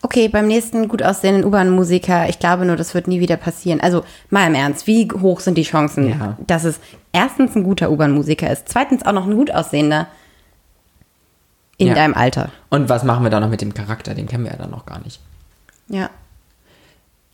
[0.00, 3.80] Okay, beim nächsten gut aussehenden U-Bahn-Musiker, ich glaube nur, das wird nie wieder passieren.
[3.80, 6.36] Also mal im Ernst, wie hoch sind die Chancen, Ja.
[6.46, 6.78] dass es
[7.12, 10.06] erstens ein guter U-Bahn-Musiker ist, zweitens auch noch ein gut aussehender
[11.78, 11.94] in Ja.
[11.94, 12.50] deinem Alter.
[12.70, 14.14] Und was machen wir da noch mit dem Charakter?
[14.14, 15.20] Den kennen wir ja dann noch gar nicht.
[15.88, 16.10] Ja.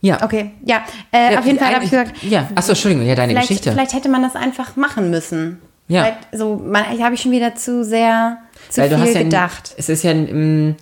[0.01, 0.23] Ja.
[0.23, 0.83] Okay, ja.
[1.11, 3.71] Äh, Ja, auf jeden Fall habe ich gesagt, Ja, achso, Entschuldigung, ja, deine vielleicht, Geschichte.
[3.71, 5.59] vielleicht hätte man das einfach machen müssen.
[5.87, 6.03] Ja.
[6.03, 8.37] Vielleicht so, man, ich habe ich schon wieder zu sehr,
[8.69, 9.73] zu Weil du viel hast ja, gedacht.
[9.77, 10.75] Es ist ja, mm,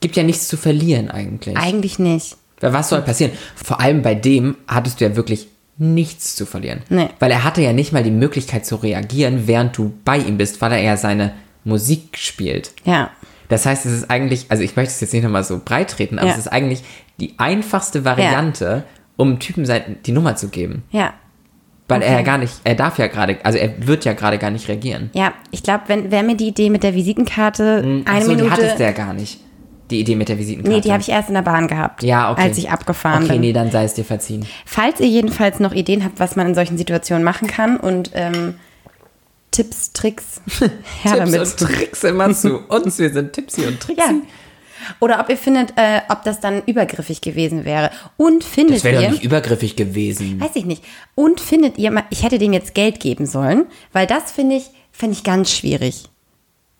[0.00, 1.56] gibt ja nichts zu verlieren eigentlich.
[1.56, 2.36] Eigentlich nicht.
[2.60, 3.32] Weil was soll passieren?
[3.54, 6.82] Vor allem bei dem hattest du ja wirklich nichts zu verlieren.
[6.88, 7.08] Nee.
[7.18, 10.60] Weil er hatte ja nicht mal die Möglichkeit zu reagieren, während du bei ihm bist,
[10.62, 12.72] weil er ja seine Musik spielt.
[12.84, 13.10] Ja.
[13.48, 16.18] Das heißt, es ist eigentlich, also ich möchte es jetzt nicht nochmal so breit treten,
[16.18, 16.32] aber Ja.
[16.32, 16.82] es ist eigentlich
[17.20, 18.84] die einfachste Variante,
[19.16, 19.66] um einem Typen
[20.06, 20.82] die Nummer zu geben.
[20.90, 21.12] Ja.
[21.88, 22.24] Weil er ja Okay.
[22.24, 25.10] gar nicht, er darf ja gerade, also er wird ja gerade gar nicht reagieren.
[25.12, 28.36] Ja, ich glaube, wenn wäre mir die Idee mit der Visitenkarte eine Ach so, die
[28.36, 28.50] Minute.
[28.50, 29.40] hattest du ja gar nicht.
[29.90, 30.76] Die Idee mit der Visitenkarte.
[30.76, 32.02] Nee, die habe ich erst in der Bahn gehabt.
[32.02, 32.42] Ja, okay.
[32.42, 33.40] Als ich abgefahren Okay, bin.
[33.42, 34.44] nee, dann sei es dir verziehen.
[34.64, 38.54] Falls ihr jedenfalls noch Ideen habt, was man in solchen Situationen machen kann und ähm,
[39.52, 40.70] Tipps, Tricks, her
[41.02, 41.40] Tipps damit.
[41.40, 42.98] und Tricks immer zu uns.
[42.98, 44.00] Wir sind Tipsy und Trixy.
[44.00, 44.14] Ja.
[45.00, 47.90] Oder ob ihr findet, äh, ob das dann übergriffig gewesen wäre.
[48.16, 50.40] Und findet Das wäre ihr, doch nicht übergriffig gewesen.
[50.40, 54.06] weiß ich nicht, und findet ihr, mal- ich hätte dem jetzt Geld geben sollen, weil
[54.06, 56.04] das finde ich, finde ich ganz schwierig.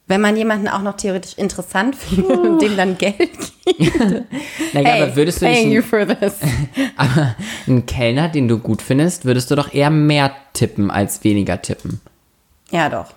[0.09, 3.57] Wenn man jemanden auch noch theoretisch interessant findet und dem dann Geld gibt.
[4.73, 6.35] Naja, Hey, aber würdest du paying you nicht for this.
[6.97, 7.35] aber
[7.67, 12.01] einen Kellner, den du gut findest, würdest du doch eher mehr tippen als weniger tippen.
[12.71, 13.13] Ja, doch.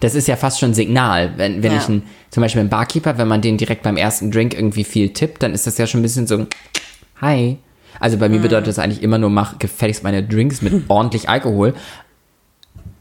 [0.00, 1.34] Das ist ja fast schon ein Signal.
[1.36, 1.78] Wenn, wenn Ja.
[1.78, 5.12] ich einen, zum Beispiel einen Barkeeper, wenn man den direkt beim ersten Drink irgendwie viel
[5.12, 6.46] tippt, dann ist das ja schon ein bisschen so,
[7.20, 7.58] hi.
[8.00, 11.74] Also bei mir bedeutet das eigentlich immer nur, mach gefälligst meine Drinks mit ordentlich Alkohol.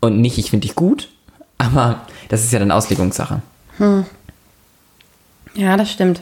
[0.01, 1.09] Und nicht, ich finde dich gut.
[1.57, 3.41] Aber das ist ja dann Auslegungssache.
[5.55, 6.21] Ja, das stimmt.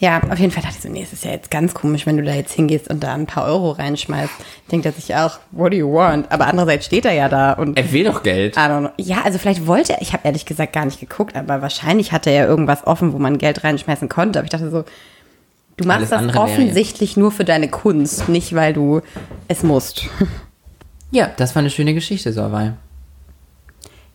[0.00, 2.16] Ja, auf jeden Fall dachte ich so, nee, es ist ja jetzt ganz komisch, wenn
[2.16, 4.32] du da jetzt hingehst und da ein paar Euro reinschmeißt.
[4.72, 6.32] Denkt er sich auch, what do you want?
[6.32, 8.56] Aber andererseits steht er ja da und Er will doch Geld.
[8.96, 12.30] Ja, also vielleicht wollte er, ich habe ehrlich gesagt gar nicht geguckt, aber wahrscheinlich hatte
[12.30, 14.38] er irgendwas offen, wo man Geld reinschmeißen konnte.
[14.38, 14.84] Aber ich dachte so,
[15.76, 19.02] du machst Alles das offensichtlich nur für deine Kunst, nicht weil du
[19.48, 20.06] es musst.
[21.12, 22.70] Ja, das war eine schöne Geschichte, Solvay.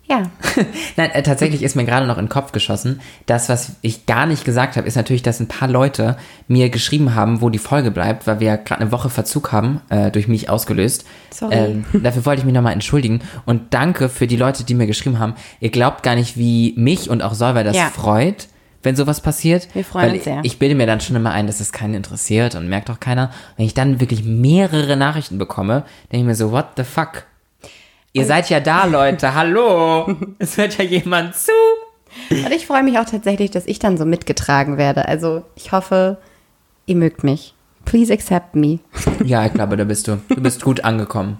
[0.07, 0.23] Ja.
[0.97, 3.01] Nein, äh, tatsächlich ist mir gerade noch in den Kopf geschossen.
[3.25, 6.15] Das, was ich gar nicht gesagt habe, ist natürlich, dass ein paar Leute
[6.47, 9.81] mir geschrieben haben, wo die Folge bleibt, weil wir ja gerade eine Woche Verzug haben,
[9.89, 11.05] äh, durch mich ausgelöst.
[11.31, 11.55] Sorry.
[11.55, 13.21] Ähm, dafür wollte ich mich nochmal entschuldigen.
[13.45, 15.33] Und danke für die Leute, die mir geschrieben haben.
[15.59, 17.89] Ihr glaubt gar nicht, wie mich und auch Solver das Ja.
[17.89, 18.47] freut,
[18.83, 19.67] wenn sowas passiert.
[19.73, 20.41] Wir freuen uns sehr.
[20.43, 23.31] Ich bilde mir dann schon immer ein, dass es keinen interessiert und merkt auch keiner.
[23.57, 27.23] Wenn ich dann wirklich mehrere Nachrichten bekomme, denke ich mir so, what the fuck?
[28.15, 29.35] Ihr seid ja da, Leute.
[29.35, 30.15] Hallo.
[30.39, 31.51] Es hört ja jemand zu.
[32.29, 35.05] Und ich freue mich auch tatsächlich, dass ich dann so mitgetragen werde.
[35.05, 36.15] Also ich hoffe,
[36.85, 37.53] ihr mögt mich.
[37.83, 38.79] Please accept me.
[39.25, 40.21] Ja, ich glaube, da bist du.
[40.29, 41.39] Du bist gut angekommen.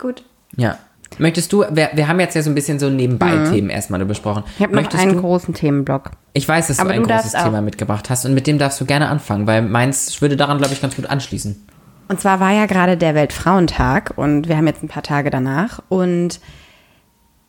[0.00, 0.24] Gut.
[0.56, 0.78] Ja.
[1.18, 4.42] Möchtest du, wir, wir haben jetzt ja so ein bisschen so Nebenbei-Themen erstmal nur besprochen.
[4.56, 6.10] Ich habe noch einen du, großen Themenblock.
[6.32, 7.44] ich weiß, dass Aber du ein großes darfst auch.
[7.44, 10.74] Thema mitgebracht hast und mit dem darfst du gerne anfangen, weil meins würde daran, glaube
[10.74, 11.68] ich, ganz gut anschließen.
[12.08, 15.82] Und zwar war ja gerade der Weltfrauentag und wir haben jetzt ein paar Tage danach.
[15.88, 16.40] Und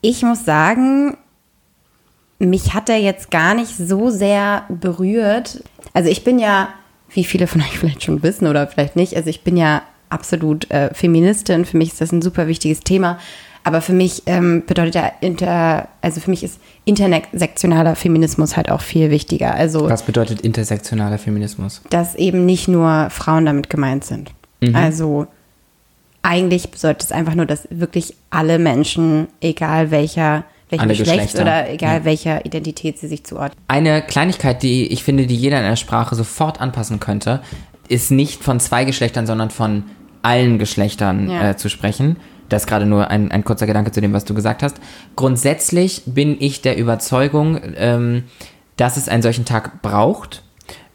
[0.00, 1.16] ich muss sagen,
[2.38, 5.62] mich hat er jetzt gar nicht so sehr berührt.
[5.92, 6.68] Also ich bin ja,
[7.10, 10.70] wie viele von euch vielleicht schon wissen oder vielleicht nicht, also ich bin ja absolut
[10.70, 11.64] äh, Feministin.
[11.64, 13.18] Für mich ist das ein super wichtiges Thema.
[13.64, 18.80] Aber für mich ähm, bedeutet ja inter, also für mich ist intersektionaler Feminismus halt auch
[18.80, 19.54] viel wichtiger.
[19.54, 21.82] Also Was bedeutet intersektionaler Feminismus?
[21.90, 24.32] dass eben nicht nur Frauen damit gemeint sind.
[24.60, 24.74] Mhm.
[24.74, 25.26] Also
[26.22, 31.42] eigentlich bedeutet es einfach nur, dass wirklich alle Menschen, egal welcher, Geschlechts Geschlechter.
[31.42, 33.58] oder egal welcher Identität sie sich zuordnen.
[33.68, 37.40] Eine Kleinigkeit, die ich finde, die jeder in der Sprache sofort anpassen könnte,
[37.88, 39.84] ist nicht von zwei Geschlechtern, sondern von
[40.20, 41.50] allen Geschlechtern Ja.
[41.50, 42.16] äh, zu sprechen.
[42.50, 44.76] Das ist gerade nur ein, ein kurzer Gedanke zu dem, was du gesagt hast.
[45.16, 48.24] Grundsätzlich bin ich der Überzeugung, ähm,
[48.76, 50.42] dass es einen solchen Tag braucht.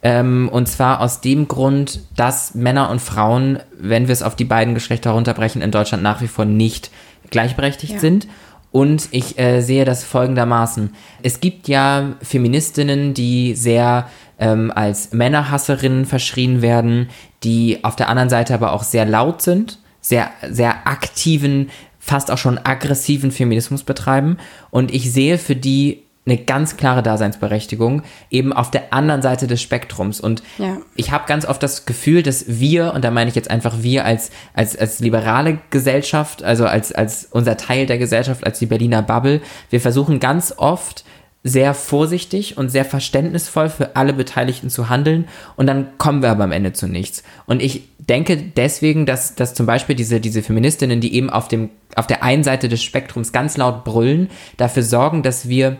[0.06, 4.44] Ähm, und zwar aus dem Grund, dass Männer und Frauen, wenn wir es auf die
[4.44, 6.90] beiden Geschlechter runterbrechen, in Deutschland nach wie vor nicht
[7.30, 7.98] gleichberechtigt Ja.
[7.98, 8.28] sind.
[8.70, 10.90] Und ich äh, sehe das folgendermaßen.
[11.22, 17.08] Es gibt ja Feministinnen, die sehr ähm, als Männerhasserinnen verschrien werden,
[17.42, 22.38] die auf der anderen Seite aber auch sehr laut sind, sehr, sehr aktiven, fast auch
[22.38, 24.36] schon aggressiven Feminismus betreiben.
[24.70, 29.60] Und ich sehe für die eine ganz klare Daseinsberechtigung, eben auf der anderen Seite des
[29.60, 30.20] Spektrums.
[30.20, 30.78] Und Ja.
[30.94, 34.04] ich habe ganz oft das Gefühl, dass wir, und da meine ich jetzt einfach wir
[34.04, 39.02] als, als, als liberale Gesellschaft, also als, als unser Teil der Gesellschaft, als die Berliner
[39.02, 41.04] Bubble, wir versuchen ganz oft
[41.46, 46.44] sehr vorsichtig und sehr verständnisvoll für alle Beteiligten zu handeln und dann kommen wir aber
[46.44, 47.22] am Ende zu nichts.
[47.44, 51.68] Und ich denke deswegen, dass, dass zum Beispiel diese, diese Feministinnen, die eben auf, dem,
[51.96, 55.76] auf der einen Seite des Spektrums ganz laut brüllen, dafür sorgen, dass wir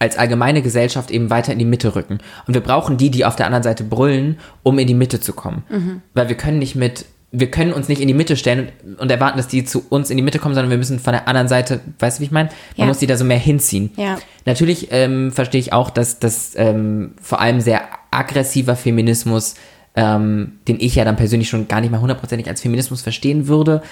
[0.00, 2.18] als allgemeine Gesellschaft eben weiter in die Mitte rücken.
[2.48, 5.32] Und wir brauchen die, die auf der anderen Seite brüllen, um in die Mitte zu
[5.34, 6.00] kommen.
[6.14, 9.10] Weil wir können nicht mit, wir können uns nicht in die Mitte stellen und, und
[9.10, 11.48] erwarten, dass die zu uns in die Mitte kommen, sondern wir müssen von der anderen
[11.48, 12.48] Seite, weißt du, wie ich meine?
[12.48, 12.86] Man Ja.
[12.86, 13.90] muss die da so mehr hinziehen.
[13.96, 14.18] Ja.
[14.46, 19.54] Natürlich ähm, verstehe ich auch, dass das ähm, vor allem sehr aggressiver Feminismus,
[19.96, 23.82] ähm, den ich ja dann persönlich schon gar nicht mal hundertprozentig als Feminismus verstehen würde,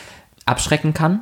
[0.46, 1.20] abschrecken kann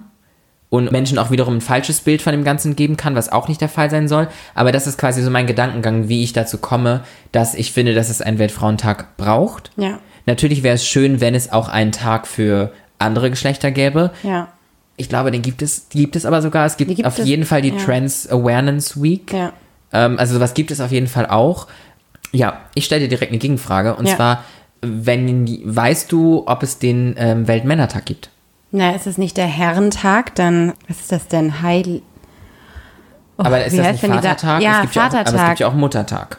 [0.69, 3.61] und Menschen auch wiederum ein falsches Bild von dem Ganzen geben kann, was auch nicht
[3.61, 4.29] der Fall sein soll.
[4.55, 7.03] Aber das ist quasi so mein Gedankengang, wie ich dazu komme,
[7.33, 9.71] dass ich finde, dass es einen Weltfrauentag braucht.
[9.77, 10.01] Ja.
[10.27, 14.11] Natürlich wäre es schön, wenn es auch einen Tag für andere Geschlechter gäbe.
[14.25, 14.49] Ja.
[14.97, 16.67] Ich glaube, den gibt es, gibt es aber sogar.
[16.67, 17.77] Es gibt, gibt auf es, jeden Fall die ja.
[17.77, 19.33] Trans Awareness Week.
[19.33, 19.53] Ja.
[19.93, 21.69] Ähm, also sowas gibt es auf jeden Fall auch.
[22.33, 23.95] Ja, ich stelle dir direkt eine Gegenfrage.
[23.95, 24.17] Und Ja.
[24.17, 24.45] zwar,
[24.83, 28.31] wenn weißt du, ob es den ähm, Weltmännertag gibt?
[28.73, 31.63] Na, ist es nicht der Herrentag, dann, was ist das denn?
[31.63, 32.03] Heil.
[33.39, 34.63] Oh, aber ist das nicht Vatertag?
[34.63, 35.49] Ja, es gibt Ja auch, aber es Vatertag.
[35.51, 36.39] gibt ja auch Muttertag.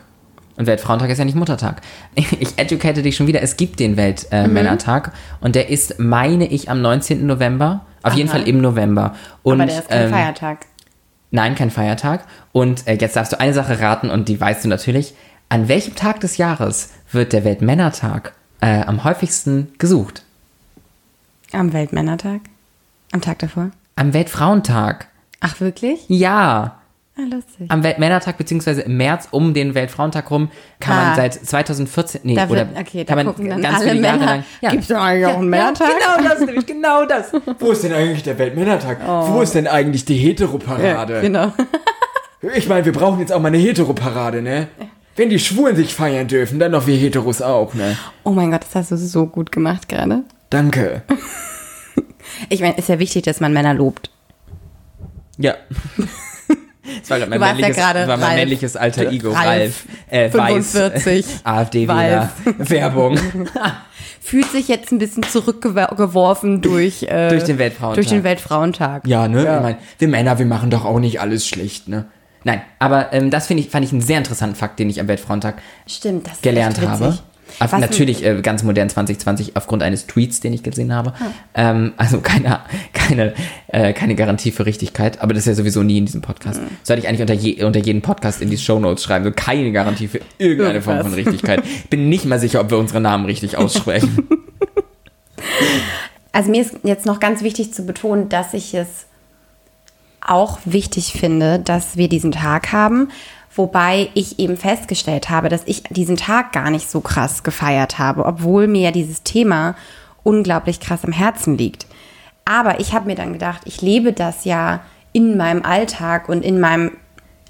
[0.58, 1.82] Und Weltfrauentag ist ja nicht Muttertag.
[2.16, 3.42] Ich educate dich schon wieder.
[3.44, 5.13] Es gibt den Weltmännertag Mhm.
[5.42, 7.26] und der ist, meine ich, am 19.
[7.26, 7.86] November.
[8.04, 8.38] Auf jeden Aha.
[8.40, 9.13] Fall im November.
[9.44, 10.66] Und, aber der ist kein ähm, Feiertag.
[11.30, 12.26] Nein, kein Feiertag.
[12.54, 15.13] Und äh, jetzt darfst du eine Sache raten und die weißt du natürlich.
[15.50, 20.24] An welchem Tag des Jahres wird der Weltmännertag äh, am häufigsten gesucht?
[21.54, 22.42] Am Weltmännertag?
[23.12, 23.72] Am Tag davor?
[23.96, 25.08] Am Weltfrauentag.
[25.40, 26.06] Ach, wirklich?
[26.08, 26.80] Ja.
[27.18, 27.66] Ah, lustig.
[27.70, 31.16] Am Weltmännertag beziehungsweise im März um den Weltfrauentag rum kann man Ah.
[31.16, 34.04] seit 2014, nee, Da wird- oder okay, da kann man gucken dann ganz alle viele
[34.04, 34.32] Jahre Männer.
[34.34, 34.44] lang.
[34.62, 34.70] Ja.
[34.70, 35.88] Gibt's da eigentlich auch einen Männertag?
[36.00, 37.32] Ja, genau das, nämlich genau das.
[37.60, 39.00] Wo ist denn eigentlich der Weltmännertag?
[39.08, 41.22] Wo ist denn eigentlich die Heteroparade?
[41.22, 41.54] Genau.
[42.56, 44.68] Ich meine, wir brauchen jetzt auch mal eine Heteroparade, ne?
[45.16, 47.98] Wenn die Schwulen sich feiern dürfen, dann doch wir Heteros auch, ne?
[48.24, 50.22] Oh mein Gott, das hast du so gut gemacht gerade.
[50.50, 51.04] Danke.
[52.50, 54.12] Ich meine, ist ja wichtig, dass man Männer lobt.
[55.38, 55.56] Ja.
[57.02, 58.36] Das war gerade mein, ja männliches, gerade war mein Ralf.
[58.36, 59.32] männliches alter Ego.
[59.32, 59.86] Ralf, Ralf.
[60.10, 61.06] Äh, 45.
[61.06, 61.42] Weiß.
[61.44, 62.30] AfD Weiß.
[62.46, 62.70] wieder.
[62.70, 63.20] Werbung.
[64.22, 67.96] Fühlt sich jetzt ein bisschen zurückgeworfen durch, äh, Durch den Weltfrauentag.
[67.96, 69.06] Durch den Weltfrauentag.
[69.06, 69.44] Ja, ne?
[69.44, 69.58] Ja.
[69.58, 72.06] Ich mein, wir Männer, wir machen doch auch nicht alles schlecht, ne?
[72.46, 75.10] Nein, aber ähm, das finde ich, fand ich einen sehr interessanten Fakt, den ich am
[75.10, 77.18] Weltfrauentag Stimmt, das ist gelernt habe.
[77.60, 81.14] Auf, natürlich äh, ganz modern 2020 aufgrund eines Tweets, den ich gesehen habe.
[81.20, 81.32] Ah.
[81.54, 82.60] Ähm, also keine,
[82.94, 83.34] keine,
[83.68, 86.62] äh, keine Garantie für Richtigkeit, aber das ist ja sowieso nie in diesem Podcast.
[86.62, 86.68] Mhm.
[86.84, 90.08] Sollte ich eigentlich unter, je, unter jeden Podcast in die Shownotes schreiben, so keine Garantie
[90.08, 91.14] für irgendeine Form von.
[91.14, 91.64] Richtigkeit.
[91.90, 94.28] Bin nicht mal sicher, ob wir unsere Namen richtig aussprechen.
[96.34, 99.08] Also mir ist jetzt noch ganz wichtig zu betonen, dass ich es
[100.22, 103.10] auch wichtig finde, dass wir diesen Tag haben,
[103.58, 108.26] wobei ich eben festgestellt habe, dass ich diesen Tag gar nicht so krass gefeiert habe,
[108.26, 109.76] obwohl mir ja dieses Thema
[110.24, 111.88] unglaublich krass am Herzen liegt.
[112.46, 116.60] Aber ich habe mir dann gedacht, ich lebe das ja in meinem Alltag und in
[116.60, 116.91] meinem,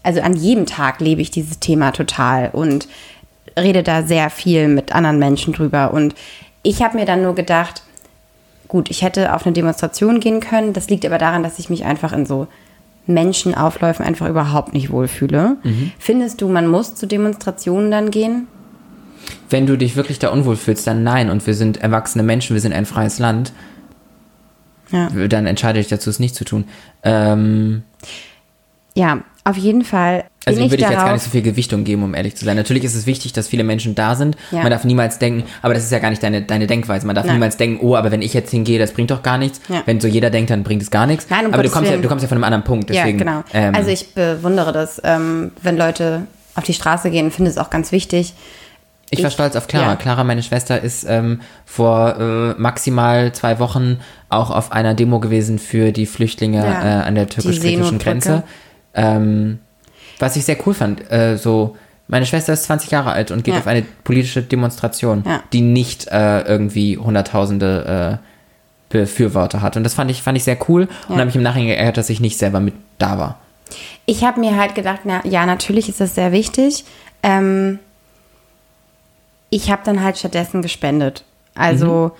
[0.03, 2.87] also an jedem Tag lebe ich dieses Thema total und
[3.57, 5.93] rede da sehr viel mit anderen Menschen drüber.
[5.93, 6.15] Und
[6.63, 7.83] ich habe mir dann nur gedacht,
[8.67, 10.73] gut, ich hätte auf eine Demonstration gehen können.
[10.73, 12.47] Das liegt aber daran, dass ich mich einfach in so
[13.07, 15.57] Menschenaufläufen einfach überhaupt nicht wohlfühle.
[15.99, 18.47] Findest du, man muss zu Demonstrationen dann gehen?
[19.49, 21.29] Wenn du dich wirklich da unwohl fühlst, dann nein.
[21.29, 23.53] Und wir sind erwachsene Menschen, wir sind ein freies Land.
[24.91, 25.09] Ja.
[25.27, 26.65] Dann entscheide ich dazu, es nicht zu tun.
[27.03, 27.83] Ähm,
[28.95, 30.25] Ja, auf jeden Fall.
[30.47, 32.55] Also würde ich jetzt gar nicht so viel Gewichtung geben, um ehrlich zu sein.
[32.55, 34.35] Natürlich ist es wichtig, dass viele Menschen da sind.
[34.51, 34.61] Ja.
[34.61, 37.05] Man darf niemals denken, aber das ist ja gar nicht deine, deine Denkweise.
[37.05, 37.35] Man darf Nein.
[37.35, 39.59] niemals denken, oh, aber wenn ich jetzt hingehe, das bringt doch gar nichts.
[39.69, 39.83] Ja.
[39.85, 41.27] Wenn so jeder denkt, dann bringt es gar nichts.
[41.29, 42.89] Nein, um aber du Gottes kommst, ja, du kommst ja von einem anderen Punkt.
[42.89, 43.43] Deswegen, ja, genau.
[43.53, 46.23] ähm, also ich bewundere das, ähm, wenn Leute
[46.55, 48.33] auf die Straße gehen, finde es auch ganz wichtig.
[49.09, 49.91] Ich war Ich- stolz auf Clara.
[49.91, 49.95] ja.
[49.95, 55.59] Clara, meine Schwester, ist ähm, vor äh, maximal zwei Wochen auch auf einer Demo gewesen
[55.59, 57.01] für die Flüchtlinge Ja.
[57.01, 57.99] äh, an der türkisch-griechischen.
[57.99, 58.43] Grenze.
[58.93, 59.59] Ähm,
[60.19, 61.11] was ich sehr cool fand.
[61.11, 61.75] Äh, so,
[62.07, 63.59] meine Schwester ist 20 Jahre alt und geht Ja.
[63.59, 65.43] auf eine politische Demonstration, Ja.
[65.53, 68.27] die nicht äh, irgendwie hunderttausende äh,
[68.89, 69.75] Befürworter hat.
[69.77, 71.15] Und das fand ich, fand ich sehr cool und Ja.
[71.17, 73.37] habe mich im Nachhinein geärgert, dass ich nicht selber mit da war.
[74.05, 76.85] Ich habe mir halt gedacht, na ja, natürlich ist das sehr wichtig.
[77.23, 77.79] Ähm,
[79.49, 81.23] ich habe dann halt stattdessen gespendet.
[81.55, 82.11] Also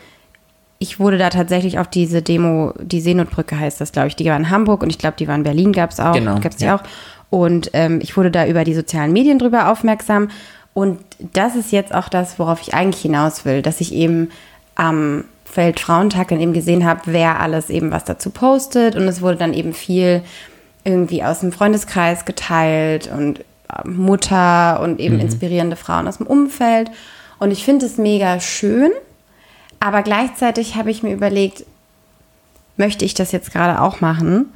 [0.80, 4.38] ich wurde da tatsächlich auf diese Demo, die Seenotbrücke heißt das, glaube ich, die war
[4.38, 6.14] in Hamburg und ich glaube, die war in Berlin, gab es auch.
[6.14, 6.76] Genau, Gab's die ja.
[6.76, 6.84] auch.
[7.30, 10.30] Und ähm, ich wurde da über die sozialen Medien drüber aufmerksam.
[10.74, 11.00] Und
[11.34, 14.30] das ist jetzt auch das, worauf ich eigentlich hinaus will, dass ich eben
[14.76, 18.96] am Weltfrauentag dann eben gesehen habe, wer alles eben was dazu postet.
[18.96, 20.22] Und es wurde dann eben viel
[20.84, 26.92] irgendwie aus dem Freundeskreis geteilt und äh, Mutter und eben inspirierende Frauen aus dem Umfeld.
[27.40, 28.92] Und ich finde es mega schön,
[29.80, 31.66] aber gleichzeitig habe ich mir überlegt,
[32.78, 34.48] möchte ich das jetzt gerade auch machen?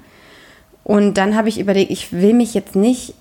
[0.83, 3.13] Und dann habe ich überlegt, ich will mich jetzt nicht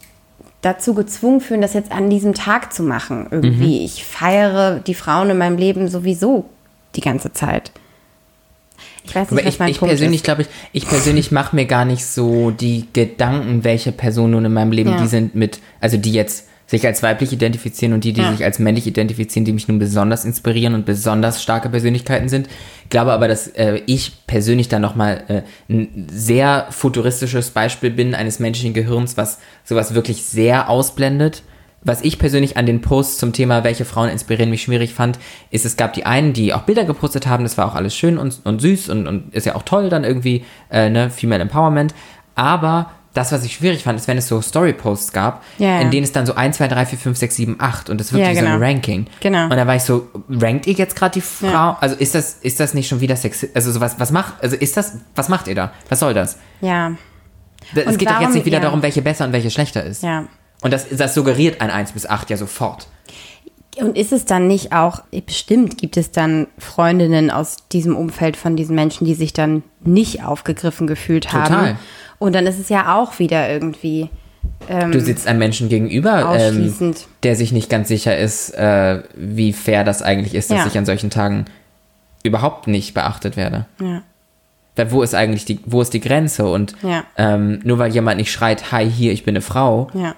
[0.63, 3.27] dazu gezwungen fühlen, das jetzt an diesem Tag zu machen.
[3.31, 6.45] Irgendwie, ich feiere die Frauen in meinem Leben sowieso
[6.97, 7.73] die ganze Zeit.
[9.05, 11.57] Ich weiß nicht, Aber was ich, mein ich Punkt persönlich glaube ich, ich persönlich mache
[11.57, 15.01] mir gar nicht so die Gedanken, welche Personen nun in meinem Leben Ja.
[15.01, 18.31] die sind mit, also die jetzt sich als weiblich identifizieren und die, die Ja.
[18.31, 22.47] sich als männlich identifizieren, die mich nun besonders inspirieren und besonders starke Persönlichkeiten sind.
[22.85, 28.15] Ich glaube aber, dass äh, ich persönlich dann nochmal äh, ein sehr futuristisches Beispiel bin
[28.15, 31.43] eines menschlichen Gehirns, was sowas wirklich sehr ausblendet.
[31.83, 35.19] Was ich persönlich an den Posts zum Thema, welche Frauen inspirieren mich schwierig fand,
[35.51, 38.17] ist, es gab die einen, die auch Bilder gepostet haben, das war auch alles schön
[38.17, 41.95] und, und süß und, und ist ja auch toll dann irgendwie, äh, ne, Female Empowerment.
[42.37, 45.81] Aber das, was ich schwierig fand, ist, wenn es so Story-Posts gab, Ja, ja.
[45.81, 48.13] in denen es dann so 1, 2, 3, 4, 5, 6, 7, 8 und das
[48.13, 48.65] wird Ja, wie so ein genau.
[48.65, 49.07] Ranking.
[49.21, 49.45] Genau.
[49.45, 51.77] Und da war ich so, rankt ihr jetzt gerade die Frau?
[51.81, 53.49] Also ist das, ist das nicht schon wieder sexy?
[53.55, 55.73] Also so was, was macht, also ist das, was macht ihr da?
[55.89, 56.39] Was soll das?
[56.61, 56.93] Ja,
[57.75, 60.03] Es Und geht doch jetzt nicht wieder darum, welche besser und welche schlechter ist.
[60.03, 60.25] ja.
[60.63, 62.87] Und das, das suggeriert ein 1 bis 8 ja sofort.
[63.79, 68.57] Und ist es dann nicht auch, bestimmt gibt es dann Freundinnen aus diesem Umfeld von
[68.57, 71.45] diesen Menschen, die sich dann nicht aufgegriffen gefühlt haben.
[71.47, 71.77] Total.
[72.21, 74.09] Und dann ist es ja auch wieder irgendwie
[74.69, 77.07] ähm, Du sitzt einem Menschen gegenüber, ähm, ausschließend.
[77.25, 80.67] der sich nicht ganz sicher ist, äh, wie fair das eigentlich ist, dass Ja.
[80.67, 81.47] ich an solchen Tagen
[82.23, 83.67] überhaupt nicht beachtet werde.
[83.81, 84.03] ja.
[84.77, 86.47] Weil wo ist eigentlich die, wo ist die Grenze?
[86.47, 87.03] Und Ja.
[87.17, 90.15] ähm, nur weil jemand nicht schreit, hi, hier, ich bin eine Frau, ja.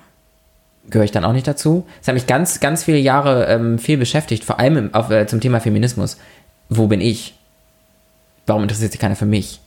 [0.91, 1.87] gehöre ich dann auch nicht dazu.
[2.01, 5.27] Das hat mich ganz, ganz viele Jahre ähm, viel beschäftigt, vor allem im, auf, äh,
[5.27, 6.19] zum Thema Feminismus.
[6.69, 7.35] Wo bin ich?
[8.47, 9.61] Warum interessiert sich keiner für mich?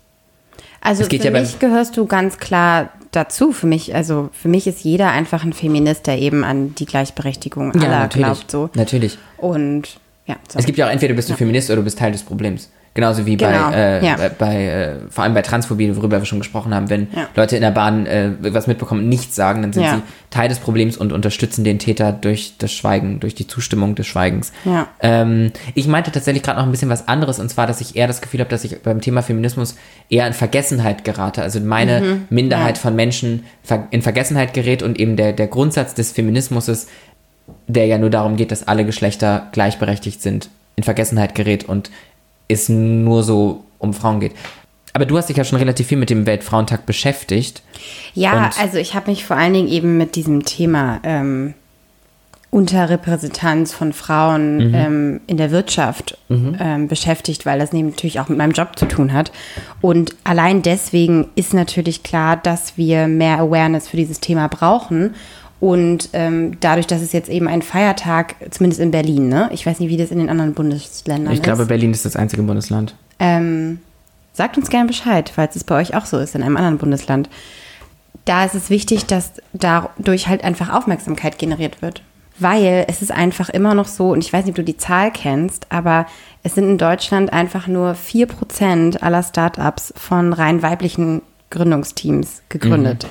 [0.86, 3.52] Also Es geht für ja mich gehörst du ganz klar dazu.
[3.52, 7.74] Für mich, also für mich ist jeder einfach ein Feminist, der eben an die Gleichberechtigung
[7.82, 8.70] aller glaubt so.
[8.76, 9.18] Natürlich.
[9.38, 10.60] Und ja, sorry.
[10.60, 12.70] Es gibt ja auch entweder du bist du Feminist oder du bist Teil des Problems.
[12.96, 14.16] Genauso wie Genau, bei, äh, ja.
[14.40, 17.28] bei, äh, vor allem bei Transphobie, worüber wir schon gesprochen haben, wenn Ja.
[17.36, 19.96] Leute in der Bahn äh, was mitbekommen nichts sagen, dann sind Ja.
[19.98, 24.08] sie Teil des Problems und unterstützen den Täter durch das Schweigen, durch die Zustimmung des
[24.08, 24.54] Schweigens.
[24.64, 24.88] Ja.
[25.02, 28.08] Ähm, ich meinte tatsächlich gerade noch ein bisschen was anderes und zwar, dass ich eher
[28.08, 29.76] das Gefühl habe, dass ich beim Thema Feminismus
[30.10, 31.42] eher in Vergessenheit gerate.
[31.42, 32.22] Also meine Mhm.
[32.30, 33.44] Minderheit von Menschen
[33.92, 36.90] in Vergessenheit gerät und eben der, der Grundsatz des Feminismus ist,
[37.68, 41.92] der ja nur darum geht, dass alle Geschlechter gleichberechtigt sind, in Vergessenheit gerät und
[42.48, 44.34] es nur so um Frauen geht.
[44.94, 47.62] Aber du hast dich ja schon relativ viel mit dem Weltfrauentag beschäftigt.
[48.14, 51.54] Ja, also ich habe mich vor allen Dingen eben mit diesem Thema ähm,
[52.56, 58.54] Unterrepräsentanz von Frauen ähm, in der Wirtschaft ähm, beschäftigt, weil das natürlich auch mit meinem
[58.54, 59.34] Job zu tun hat.
[59.82, 65.16] Und allein deswegen ist natürlich klar, dass wir mehr Awareness für dieses Thema brauchen.
[65.66, 69.50] Und ähm, dadurch, dass es jetzt eben ein Feiertag, zumindest in Berlin, ne?
[69.52, 71.70] Ich weiß nicht, wie das in den anderen Bundesländern Ich glaube, ist.
[71.70, 72.94] Berlin ist das einzige Bundesland.
[73.18, 73.80] Ähm,
[74.32, 77.32] Sagt uns gerne Bescheid, falls es bei euch auch so ist in einem anderen Bundesland.
[78.26, 82.04] Da ist es wichtig, dass dadurch halt einfach Aufmerksamkeit generiert wird.
[82.38, 85.10] Weil es ist einfach immer noch so, und ich weiß nicht, ob du die Zahl
[85.10, 86.06] kennst, aber
[86.44, 93.08] es sind in Deutschland einfach nur 4% aller Startups von rein weiblichen Gründungsteams gegründet.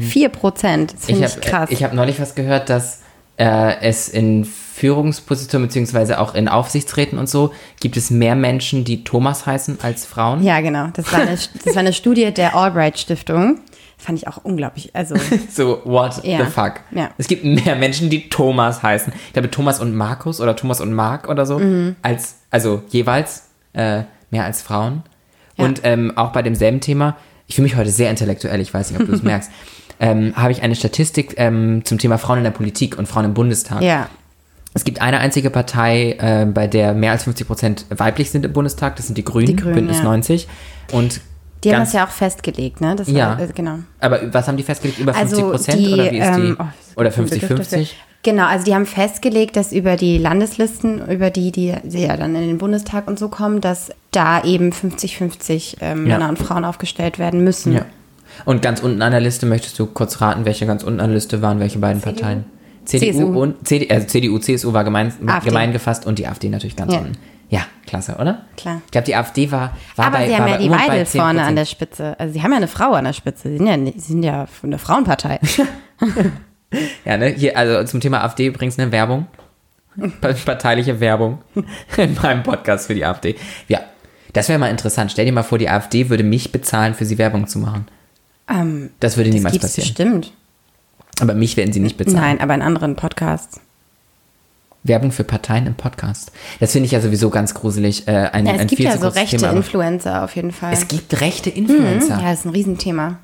[0.00, 1.70] Vier Prozent, das finde Ich ich, habe krass.
[1.70, 3.00] ich hab neulich was gehört, dass
[3.38, 9.04] äh, es in Führungspositionen beziehungsweise auch in Aufsichtsräten und so gibt es mehr Menschen, die
[9.04, 10.42] Thomas heißen als Frauen.
[10.42, 10.88] ja, genau.
[10.94, 13.60] Das war, eine, das war eine Studie der Albright Stiftung.
[13.98, 14.90] Fand ich auch unglaublich.
[14.94, 15.14] Also,
[15.50, 16.38] So, what Ja.
[16.44, 16.80] the fuck?
[16.90, 17.10] Ja.
[17.18, 19.12] Es gibt mehr Menschen, die Thomas heißen.
[19.28, 21.94] Ich glaube, Thomas und Markus oder Thomas und Mark oder so, Mhm.
[22.02, 25.04] als, also jeweils äh, mehr als Frauen.
[25.56, 25.64] Ja.
[25.66, 27.16] Und ähm, auch bei demselben Thema,
[27.46, 29.50] ich fühle mich heute sehr intellektuell, ich weiß nicht, ob du es merkst,
[30.00, 33.34] ähm, habe ich eine Statistik ähm, zum Thema Frauen in der Politik und Frauen im
[33.34, 33.82] Bundestag.
[33.82, 34.08] ja.
[34.74, 38.54] Es gibt eine einzige Partei, äh, bei der mehr als 50 Prozent weiblich sind im
[38.54, 40.04] Bundestag, das sind die Grünen, Die Grünen, Bündnis ja.
[40.04, 40.48] 90.
[40.92, 41.20] Und
[41.64, 42.96] Die haben das ja auch festgelegt, ne?
[42.96, 43.38] Das Ja.
[43.38, 43.78] war, äh, genau.
[44.00, 44.98] Aber was haben die festgelegt?
[44.98, 46.40] Über 50 Prozent die, oder wie ist die?
[46.40, 47.56] ähm, oh, oder ein Begriff 50-50?
[47.70, 47.86] dafür.
[48.24, 52.46] Genau, also die haben festgelegt, dass über die Landeslisten, über die, die ja dann in
[52.46, 56.18] den Bundestag und so kommen, dass da eben 50-50 ähm, Ja.
[56.18, 57.72] Männer und Frauen aufgestellt werden müssen.
[57.72, 57.84] Ja.
[58.44, 61.14] Und ganz unten an der Liste möchtest du kurz raten, welche ganz unten an der
[61.16, 62.44] Liste waren, welche beiden Parteien?
[62.84, 63.40] CDU, CSU.
[63.42, 65.12] und CD, also CDU, CSU war gemein,
[65.44, 67.00] gemein gefasst und die AfD natürlich ganz Ja.
[67.00, 67.12] unten.
[67.52, 68.46] Ja, klasse, oder?
[68.56, 68.80] Klar.
[68.86, 71.16] Ich glaube, die AfD war, war Aber bei sie haben ja die Weidel 10%.
[71.18, 72.18] vorne an der Spitze.
[72.18, 73.50] Also sie haben ja eine Frau an der Spitze.
[73.50, 75.38] Sie sind ja, sie sind ja von der Frauenpartei.
[77.04, 77.26] Ja, ne?
[77.28, 79.26] Hier, also zum Thema AfD übrigens eine Werbung.
[80.22, 81.38] Pa- Parteiliche Werbung
[81.98, 83.36] in meinem Podcast für die AfD.
[83.68, 83.80] Ja,
[84.32, 85.12] das wäre mal interessant.
[85.12, 87.86] Stell dir mal vor, die AfD würde mich bezahlen, für sie Werbung zu machen.
[88.48, 89.86] ähm, Das würde das niemals passieren.
[89.88, 90.32] bestimmt.
[91.20, 92.22] Aber mich werden sie nicht bezahlen.
[92.22, 93.60] Nein, aber in anderen Podcasts.
[94.84, 96.32] Werbung für Parteien im Podcast.
[96.60, 98.08] Das finde ich ja sowieso ganz gruselig.
[98.08, 100.72] Äh, ein, Ja, es ein gibt ja so rechte Thema, Influencer auf jeden Fall.
[100.72, 102.18] Es gibt rechte Mhm, Influencer.
[102.20, 103.18] ja, das ist ein Riesenthema.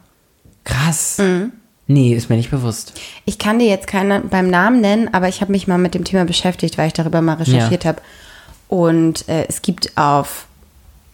[0.64, 1.18] Krass.
[1.18, 1.52] Mhm.
[1.86, 2.92] Nee, ist mir nicht bewusst.
[3.24, 6.04] Ich kann dir jetzt keinen beim Namen nennen, aber ich habe mich mal mit dem
[6.04, 8.02] Thema beschäftigt, weil ich darüber mal recherchiert habe.
[8.68, 10.46] Und äh, es gibt auf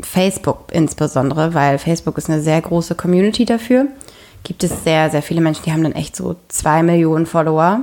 [0.01, 3.87] Facebook insbesondere, weil Facebook ist eine sehr große Community dafür,
[4.43, 7.81] gibt es sehr, sehr viele Menschen, die haben dann echt so zwei Millionen Follower.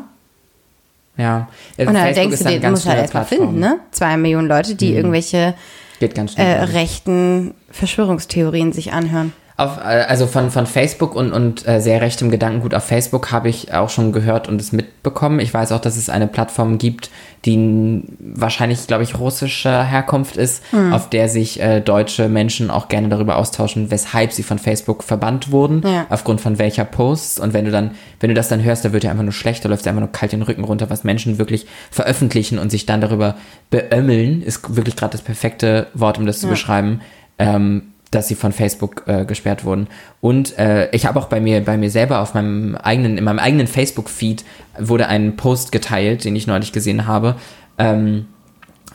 [1.21, 1.47] Ja.
[1.77, 3.79] Und dann Facebook denkst du, den ganz musst du halt erstmal finden, ne?
[3.91, 5.53] Zwei Millionen Leute, die irgendwelche
[5.99, 9.33] Geht ganz äh, rechten Verschwörungstheorien sich anhören.
[9.61, 13.47] Auf, äh, also von, von Facebook und, und äh, sehr rechtem Gedankengut auf Facebook habe
[13.49, 15.39] ich auch schon gehört und es mitbekommen.
[15.39, 17.11] Ich weiß auch, dass es eine Plattform gibt,
[17.45, 20.93] die wahrscheinlich, glaube ich, russischer Herkunft ist, Hm.
[20.93, 25.51] auf der sich äh, deutsche Menschen auch gerne darüber austauschen, weshalb sie von Facebook verbannt
[25.51, 26.07] wurden, Ja.
[26.09, 27.39] aufgrund von welcher Posts.
[27.39, 29.63] Und wenn du dann, wenn du das dann hörst, da wird dir einfach nur schlecht,
[29.63, 32.99] da läuft einfach nur kalt den Rücken runter, was Menschen wirklich veröffentlichen und sich dann
[33.01, 33.35] darüber
[33.69, 37.01] beömmeln, ist wirklich gerade das perfekte Wort, um das zu beschreiben.
[37.39, 39.87] Ähm, dass sie von Facebook äh, gesperrt wurden.
[40.19, 43.39] Und äh, ich habe auch bei mir, bei mir selber auf meinem eigenen, in meinem
[43.39, 44.43] eigenen Facebook-Feed
[44.77, 47.35] wurde ein Post geteilt, den ich neulich gesehen habe,
[47.77, 48.27] ähm,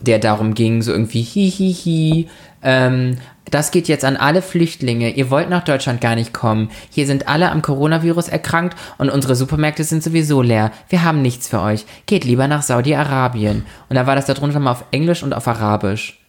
[0.01, 2.29] der darum ging, so irgendwie, hi, hi, hi,
[2.63, 3.17] ähm,
[3.51, 5.11] das geht jetzt an alle Flüchtlinge.
[5.11, 6.71] Ihr wollt nach Deutschland gar nicht kommen.
[6.91, 10.73] Hier sind alle am Coronavirus erkrankt und unsere Supermärkte sind sowieso leer.
[10.89, 11.87] Wir haben nichts für euch.
[12.07, 13.65] Geht lieber nach Saudi-Arabien.
[13.89, 16.26] Und da war das darunter mal auf Englisch und auf Arabisch.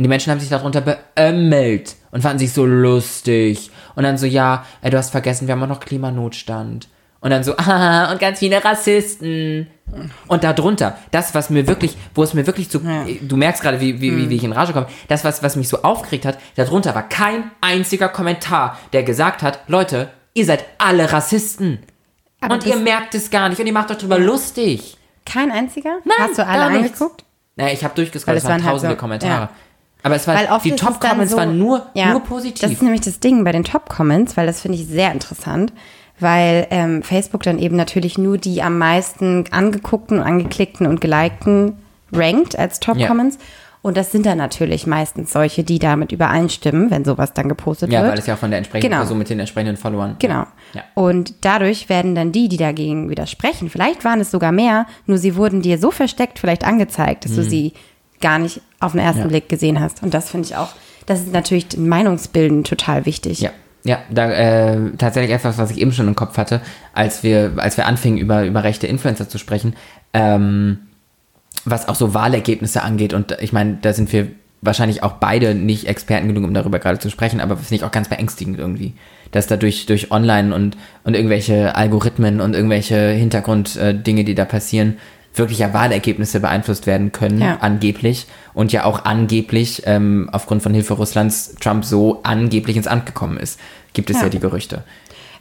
[0.00, 3.70] Und die Menschen haben sich darunter beömmelt und fanden sich so lustig.
[3.96, 6.88] Und dann so, ja, äh, du hast vergessen, wir haben auch noch Klimanotstand.
[7.20, 9.66] Und dann so, ah, und ganz viele Rassisten.
[10.26, 13.04] Und darunter, das, was mir wirklich, wo es mir wirklich zu, Ja.
[13.20, 15.68] du merkst gerade, wie, wie, wie, wie ich in Rage komme, das, was, was mich
[15.68, 21.12] so aufgeregt hat, darunter war kein einziger Kommentar, der gesagt hat, Leute, ihr seid alle
[21.12, 21.80] Rassisten.
[22.40, 24.96] Aber und ihr merkt es gar nicht und ihr macht euch drüber lustig.
[25.26, 25.98] Kein einziger?
[26.04, 27.24] Nein, Hast du alle angeguckt?
[27.56, 29.32] Naja, ich habe durchgescrollt, es waren waren halt tausende so- Kommentare.
[29.42, 29.50] ja.
[30.02, 32.70] Aber es war, Weil oft die Top-Comments so, waren nur, ja, nur Das positiv.
[32.70, 35.72] ist nämlich das Ding bei den Top-Comments, weil das finde ich sehr interessant,
[36.18, 41.78] weil ähm, Facebook dann eben natürlich nur die am meisten angeguckten, angeklickten und gelikten
[42.12, 43.38] rankt als Top-Comments.
[43.82, 48.02] Und das sind dann natürlich meistens solche, die damit übereinstimmen, wenn sowas dann gepostet ja,
[48.02, 48.12] wird.
[48.12, 49.00] weil es ja von der entsprechenden Genau.
[49.00, 50.16] Person mit den entsprechenden Followern.
[50.18, 50.44] Genau.
[50.74, 50.82] Ja.
[50.92, 55.34] Und dadurch werden dann die, die dagegen widersprechen, vielleicht waren es sogar mehr, nur sie
[55.34, 57.72] wurden dir so versteckt vielleicht angezeigt, dass du sie
[58.20, 59.22] gar nicht auf den ersten.
[59.22, 59.28] Ja.
[59.28, 60.02] Blick gesehen hast.
[60.02, 60.70] Und das finde ich auch,
[61.06, 63.40] das ist natürlich Meinungsbilden total wichtig.
[63.40, 63.50] Ja,
[63.84, 66.60] ja, da äh, tatsächlich etwas, was ich eben schon im Kopf hatte,
[66.92, 69.74] als wir, als wir anfingen über, über rechte Influencer zu sprechen,
[70.12, 70.78] ähm,
[71.64, 73.14] was auch so Wahlergebnisse angeht.
[73.14, 74.28] Und ich meine, da sind wir
[74.62, 77.90] wahrscheinlich auch beide nicht Experten genug, um darüber gerade zu sprechen, aber finde ich auch
[77.90, 78.92] ganz beängstigend irgendwie,
[79.30, 84.98] dass da durch, Online und, und irgendwelche Algorithmen und irgendwelche Hintergrunddinge, die da passieren,
[85.34, 87.58] wirklich ja Wahlergebnisse beeinflusst werden können, Ja.
[87.60, 88.26] angeblich.
[88.54, 93.36] Und ja auch angeblich ähm, aufgrund von Hilfe Russlands Trump so angeblich ins Amt gekommen
[93.38, 93.58] ist.
[93.92, 94.28] Gibt es ja, Ja.
[94.28, 94.82] die Gerüchte.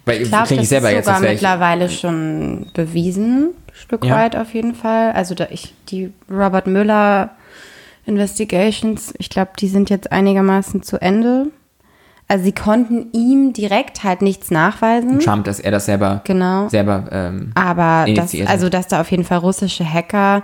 [0.06, 1.42] Weil Ich glaube, das ich selber ist jetzt, sogar als wäre ich.
[1.42, 4.16] mittlerweile schon bewiesen, Stück Ja.
[4.16, 5.12] weit auf jeden Fall.
[5.12, 7.32] Also da ich, die Robert Müller
[8.06, 11.48] Investigations, ich glaube, die sind jetzt einigermaßen zu Ende.
[12.32, 15.20] Also sie konnten ihm direkt halt nichts nachweisen.
[15.20, 16.70] Trump, dass er das selber, Genau.
[16.70, 20.44] selber ähm, Aber das, also dass da auf jeden Fall russische Hacker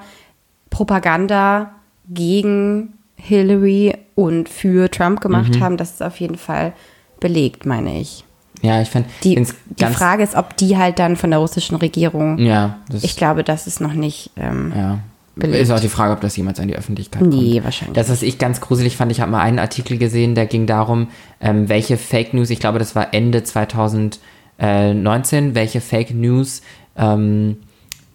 [0.71, 1.71] Propaganda
[2.09, 5.63] gegen Hillary und für Trump gemacht Mhm.
[5.63, 6.73] haben, das ist auf jeden Fall
[7.19, 8.23] belegt, meine ich.
[8.61, 9.35] ja, ich fand Die,
[9.79, 12.39] die Frage ist, ob die halt dann von der russischen Regierung.
[12.39, 14.31] Ja, das Ich glaube, das ist noch nicht.
[14.37, 14.99] Ähm, Ja.
[15.35, 15.61] Belegt.
[15.61, 17.33] Ist auch die Frage, ob das jemals an die Öffentlichkeit kommt.
[17.33, 20.45] Nee, wahrscheinlich Das, was ich ganz gruselig fand, ich habe mal einen Artikel gesehen, der
[20.45, 21.07] ging darum,
[21.41, 26.61] ähm, welche Fake News, ich glaube, das war Ende 2019, welche Fake News
[26.97, 27.57] ähm,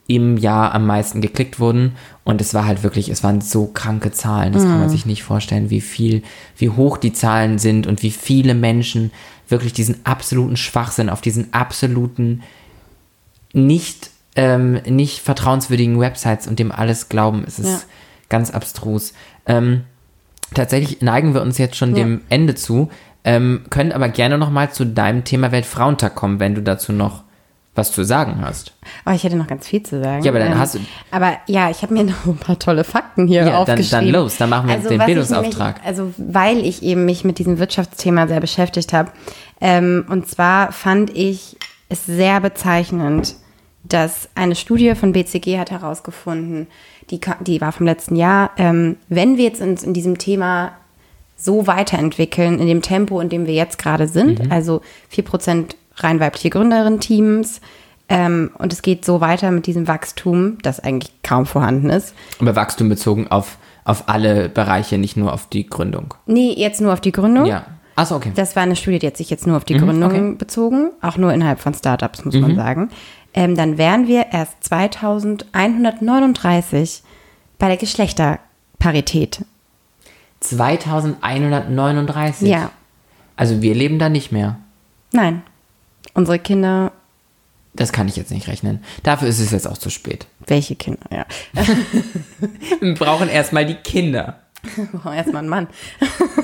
[0.07, 1.93] im Jahr am meisten geklickt wurden.
[2.25, 4.53] Und es war halt wirklich, es waren so kranke Zahlen.
[4.53, 4.81] Das kann Mhm.
[4.81, 6.23] man sich nicht vorstellen, wie viel,
[6.57, 9.13] wie hoch die Zahlen sind und wie viele Menschen
[9.49, 12.43] wirklich diesen absoluten Schwachsinn auf diesen absoluten
[13.53, 17.45] nicht, ähm, nicht vertrauenswürdigen Websites und dem alles glauben.
[17.47, 17.79] Es ist Ja.
[18.29, 19.13] ganz abstrus.
[19.47, 19.83] Ähm,
[20.55, 22.03] tatsächlich neigen wir uns jetzt schon Ja.
[22.05, 22.91] dem Ende zu,
[23.25, 27.23] ähm, können aber gerne noch mal zu deinem Thema Weltfrauentag kommen, wenn du dazu noch
[27.77, 28.73] was zu sagen hast.
[29.07, 30.25] Oh, ich hätte noch ganz viel zu sagen.
[30.25, 30.81] Ja, aber dann Ähm, hast du-
[31.13, 33.91] Aber ja, ich habe mir noch ein paar tolle Fakten hier Ja, dann- aufgeschrieben.
[34.13, 35.77] dann los, dann machen wir den was ich Bildungsauftrag.
[35.77, 39.11] Nämlich, also, weil ich eben mich mit diesem Wirtschaftsthema sehr beschäftigt habe.
[39.61, 41.57] Ähm, und zwar fand ich
[41.89, 43.37] es sehr bezeichnend,
[43.83, 46.67] dass eine Studie von BCG hat herausgefunden,
[47.11, 50.73] die, die war vom letzten Jahr, ähm, wenn wir jetzt uns in diesem Thema
[51.37, 54.53] so weiterentwickeln, in dem Tempo, in dem wir jetzt gerade sind, Mhm.
[54.53, 57.61] also 4% rein weibliche Gründerin-Teams,
[58.09, 62.13] ähm, und es geht so weiter mit diesem Wachstum, das eigentlich kaum vorhanden ist.
[62.41, 66.15] Aber Wachstum bezogen auf, auf alle Bereiche, nicht nur auf die Gründung.
[66.27, 67.47] Nee, jetzt nur auf die Gründung.
[67.47, 67.67] Ja.
[67.95, 68.33] Achso, okay.
[68.35, 70.21] Das war eine Studie, die hat sich jetzt nur auf die Gründung okay.
[70.21, 70.39] Mhm.
[70.39, 72.91] bezogen, auch nur innerhalb von Startups, muss man sagen.
[73.35, 77.03] Ähm, dann wären wir erst 2139
[77.59, 79.45] bei der Geschlechterparität.
[80.41, 82.49] 2139.
[82.49, 82.71] Ja,
[83.37, 84.57] Also wir leben da nicht mehr.
[85.13, 85.43] nein.
[86.13, 86.91] Unsere Kinder,
[87.73, 88.83] Das kann ich jetzt nicht rechnen.
[89.05, 90.27] Dafür ist es jetzt auch zu spät.
[90.47, 90.99] welche Kinder?
[91.13, 91.25] Ja.
[92.81, 94.41] Wir brauchen erstmal die Kinder.
[94.77, 95.67] Wir brauchen erstmal einen Mann.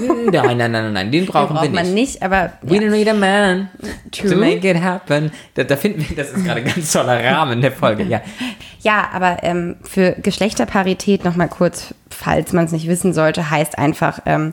[0.01, 2.15] Nein, nein, nein, nein, nein, den brauchen Braucht wir man nicht.
[2.15, 2.81] nicht, aber We ja.
[2.83, 3.69] don't need a man
[4.11, 4.31] True.
[4.31, 5.31] to make it happen.
[5.55, 8.21] Da, da finden wir, das ist gerade ein ganz toller Rahmen der Folge, ja.
[8.81, 14.21] Ja, aber ähm, für Geschlechterparität nochmal kurz, falls man es nicht wissen sollte, heißt einfach
[14.27, 14.53] ähm,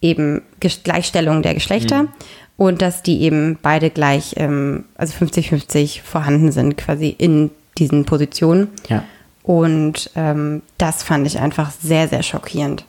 [0.00, 0.42] eben
[0.84, 2.08] Gleichstellung der Geschlechter Mhm.
[2.56, 8.68] und dass die eben beide gleich, ähm, also 50-50 vorhanden sind quasi in diesen Positionen.
[8.88, 9.04] Ja.
[9.48, 12.84] Und ähm, das fand ich einfach sehr, sehr schockierend.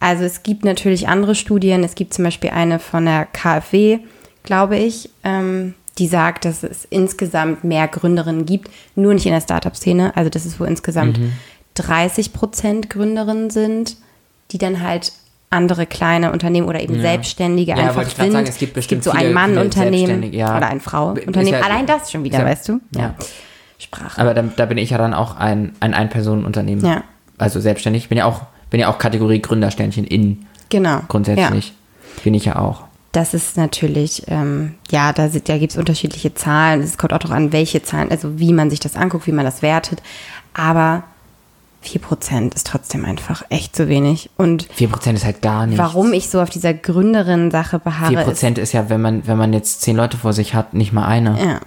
[0.00, 1.84] Also es gibt natürlich andere Studien.
[1.84, 3.98] Es gibt zum Beispiel eine von der KfW,
[4.42, 9.42] glaube ich, ähm, die sagt, dass es insgesamt mehr Gründerinnen gibt, nur nicht in der
[9.42, 10.16] Startup-Szene.
[10.16, 11.20] Also dass es wohl insgesamt
[11.74, 13.98] 30 Prozent Gründerinnen sind,
[14.52, 15.12] die dann halt
[15.50, 18.32] andere kleine Unternehmen oder eben Selbstständige Ja, einfach sind.
[18.32, 20.56] sagen, es gibt bestimmt so viele- ein viele Mann-Unternehmen ja.
[20.56, 21.48] oder ein Ist Frau-Unternehmen.
[21.48, 22.80] ja- Allein das schon wieder, ist ja- weißt du?
[22.98, 23.14] ja.
[23.78, 24.20] Sprache.
[24.20, 26.84] Aber da, da bin ich ja dann auch ein, ein Ein-Personen-Unternehmen.
[26.84, 27.02] Ja.
[27.38, 28.04] Also selbstständig.
[28.04, 31.00] Ich bin ja auch, bin ja auch Kategorie Gründersternchen in Genau.
[31.08, 31.68] grundsätzlich.
[31.68, 32.22] Ja.
[32.24, 32.84] Bin ich ja auch.
[33.12, 36.82] Das ist natürlich, ähm, ja, da, da gibt es unterschiedliche Zahlen.
[36.82, 39.44] Es kommt auch darauf an, welche Zahlen, also wie man sich das anguckt, wie man
[39.44, 40.02] das wertet.
[40.54, 41.02] Aber
[41.84, 44.28] 4% ist trotzdem einfach echt zu wenig.
[44.36, 45.78] Und 4% ist halt gar nichts.
[45.78, 49.52] warum ich so auf dieser Gründerin-Sache beharre, ist, 4% ist ja, wenn man, wenn man
[49.52, 51.38] jetzt 10 Leute vor sich hat, nicht mal eine.
[51.40, 51.60] ja,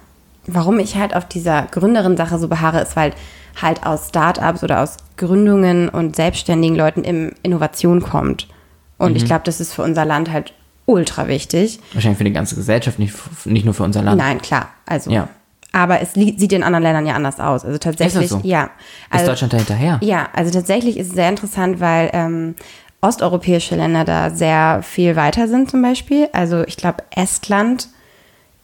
[0.46, 3.12] warum ich halt auf dieser Gründerin-Sache so beharre, ist, weil
[3.60, 8.48] halt aus Startups oder aus Gründungen und selbstständigen Leuten im Innovation kommt.
[8.98, 9.16] Und Mhm.
[9.16, 10.52] ich glaube, das ist für unser Land halt
[10.86, 11.80] ultra wichtig.
[11.92, 13.14] Wahrscheinlich für die ganze Gesellschaft, nicht,
[13.46, 14.18] nicht nur für unser Land.
[14.18, 14.68] Nein, klar.
[14.86, 15.28] Also, Ja.
[15.72, 17.64] aber es sieht in anderen Ländern ja anders aus.
[17.64, 18.40] Also tatsächlich, so?
[18.42, 18.64] ja.
[18.64, 18.70] Ist
[19.10, 19.98] Also, Deutschland da hinterher?
[20.02, 22.54] ja, also tatsächlich ist es sehr interessant, weil ähm,
[23.02, 26.28] osteuropäische Länder da sehr viel weiter sind zum Beispiel.
[26.32, 27.88] Also ich glaube, Estland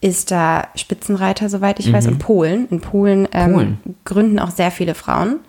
[0.07, 2.69] ist da Spitzenreiter, soweit ich weiß, und Polen.
[2.71, 3.55] In Polen, ähm, Mhm.
[3.55, 3.79] Polen.
[4.05, 5.41] gründen auch sehr viele Frauen.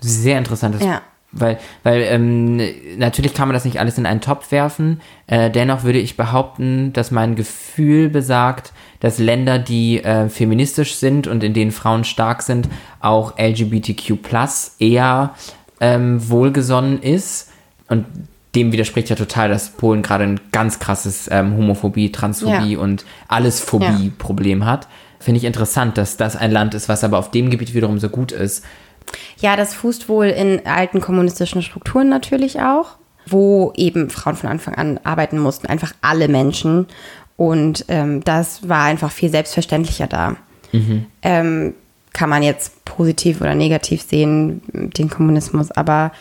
[0.00, 0.82] Sehr interessantes.
[0.82, 1.02] Ja.
[1.30, 2.56] Weil, weil ähm,
[2.96, 5.00] natürlich kann man das nicht alles in einen Topf werfen.
[5.26, 11.26] Äh, dennoch würde ich behaupten, dass mein Gefühl besagt, dass Länder, die äh, feministisch sind
[11.26, 12.68] und in denen Frauen stark sind,
[13.00, 14.18] auch LGBTQ
[14.78, 15.34] eher
[15.80, 17.50] ähm, wohlgesonnen ist.
[17.88, 18.06] Und
[18.58, 22.78] dem widerspricht ja total, dass Polen gerade ein ganz krasses ähm, Homophobie, Transphobie Ja.
[22.78, 24.88] und alles Phobie-Problem hat.
[25.20, 28.08] Finde ich interessant, dass das ein Land ist, was aber auf dem Gebiet wiederum so
[28.08, 28.64] gut ist.
[29.38, 32.96] Ja, das fußt wohl in alten kommunistischen Strukturen natürlich auch,
[33.26, 36.86] wo eben Frauen von Anfang an arbeiten mussten, einfach alle Menschen.
[37.36, 40.36] Und ähm, das war einfach viel selbstverständlicher da.
[41.22, 41.74] Ähm,
[42.12, 46.12] kann man jetzt positiv oder negativ sehen, den Kommunismus, aber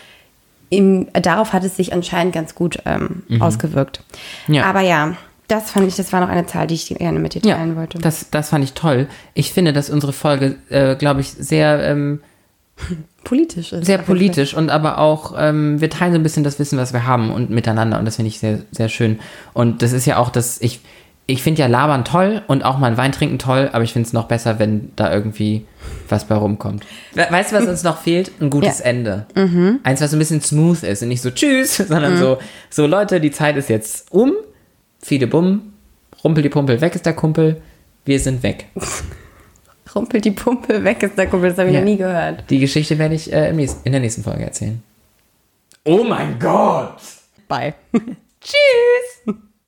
[0.70, 4.04] im, darauf hat es sich anscheinend ganz gut ähm, ausgewirkt.
[4.48, 4.66] Ja.
[4.66, 5.16] Aber ja,
[5.48, 8.00] das fand ich, das war noch eine Zahl, die ich gerne mit dir teilen wollte.
[8.00, 9.08] das, das fand ich toll.
[9.34, 12.22] Ich finde, dass unsere Folge, äh, glaube ich, sehr, ähm,
[13.24, 13.86] politisch ist.
[13.86, 17.06] sehr politisch und aber auch, ähm, wir teilen so ein bisschen das Wissen, was wir
[17.06, 19.20] haben und miteinander und das finde ich sehr, sehr schön.
[19.54, 20.82] Und das ist ja auch das, ich,
[21.30, 24.08] ich finde ja Labern toll und auch mal einen Wein trinken toll, aber ich finde
[24.08, 25.66] es noch besser, wenn da irgendwie
[26.08, 26.86] was bei rumkommt.
[27.14, 28.32] We- Weißt du, was uns noch fehlt?
[28.42, 28.86] Ein gutes Ja.
[28.86, 29.26] Ende.
[29.84, 32.38] Eins, was so ein bisschen smooth ist und nicht so tschüss, sondern so,
[32.70, 34.34] so Leute, die Zeit ist jetzt um,
[35.02, 35.74] viele Bumm,
[36.24, 37.62] rumpel die Pumpel, weg ist der Kumpel,
[38.06, 38.66] wir sind weg.
[38.78, 39.06] Fall.
[39.96, 41.82] Rumpelt die Pumpe weg ist der Kumpel, das habe ich Ja.
[41.82, 42.44] noch nie gehört.
[42.50, 44.82] Die Geschichte werde ich äh, im nächsten, in der nächsten Folge erzählen.
[45.84, 46.98] Oh mein Gott!
[47.48, 47.74] Bye.
[48.42, 49.36] Tschüss!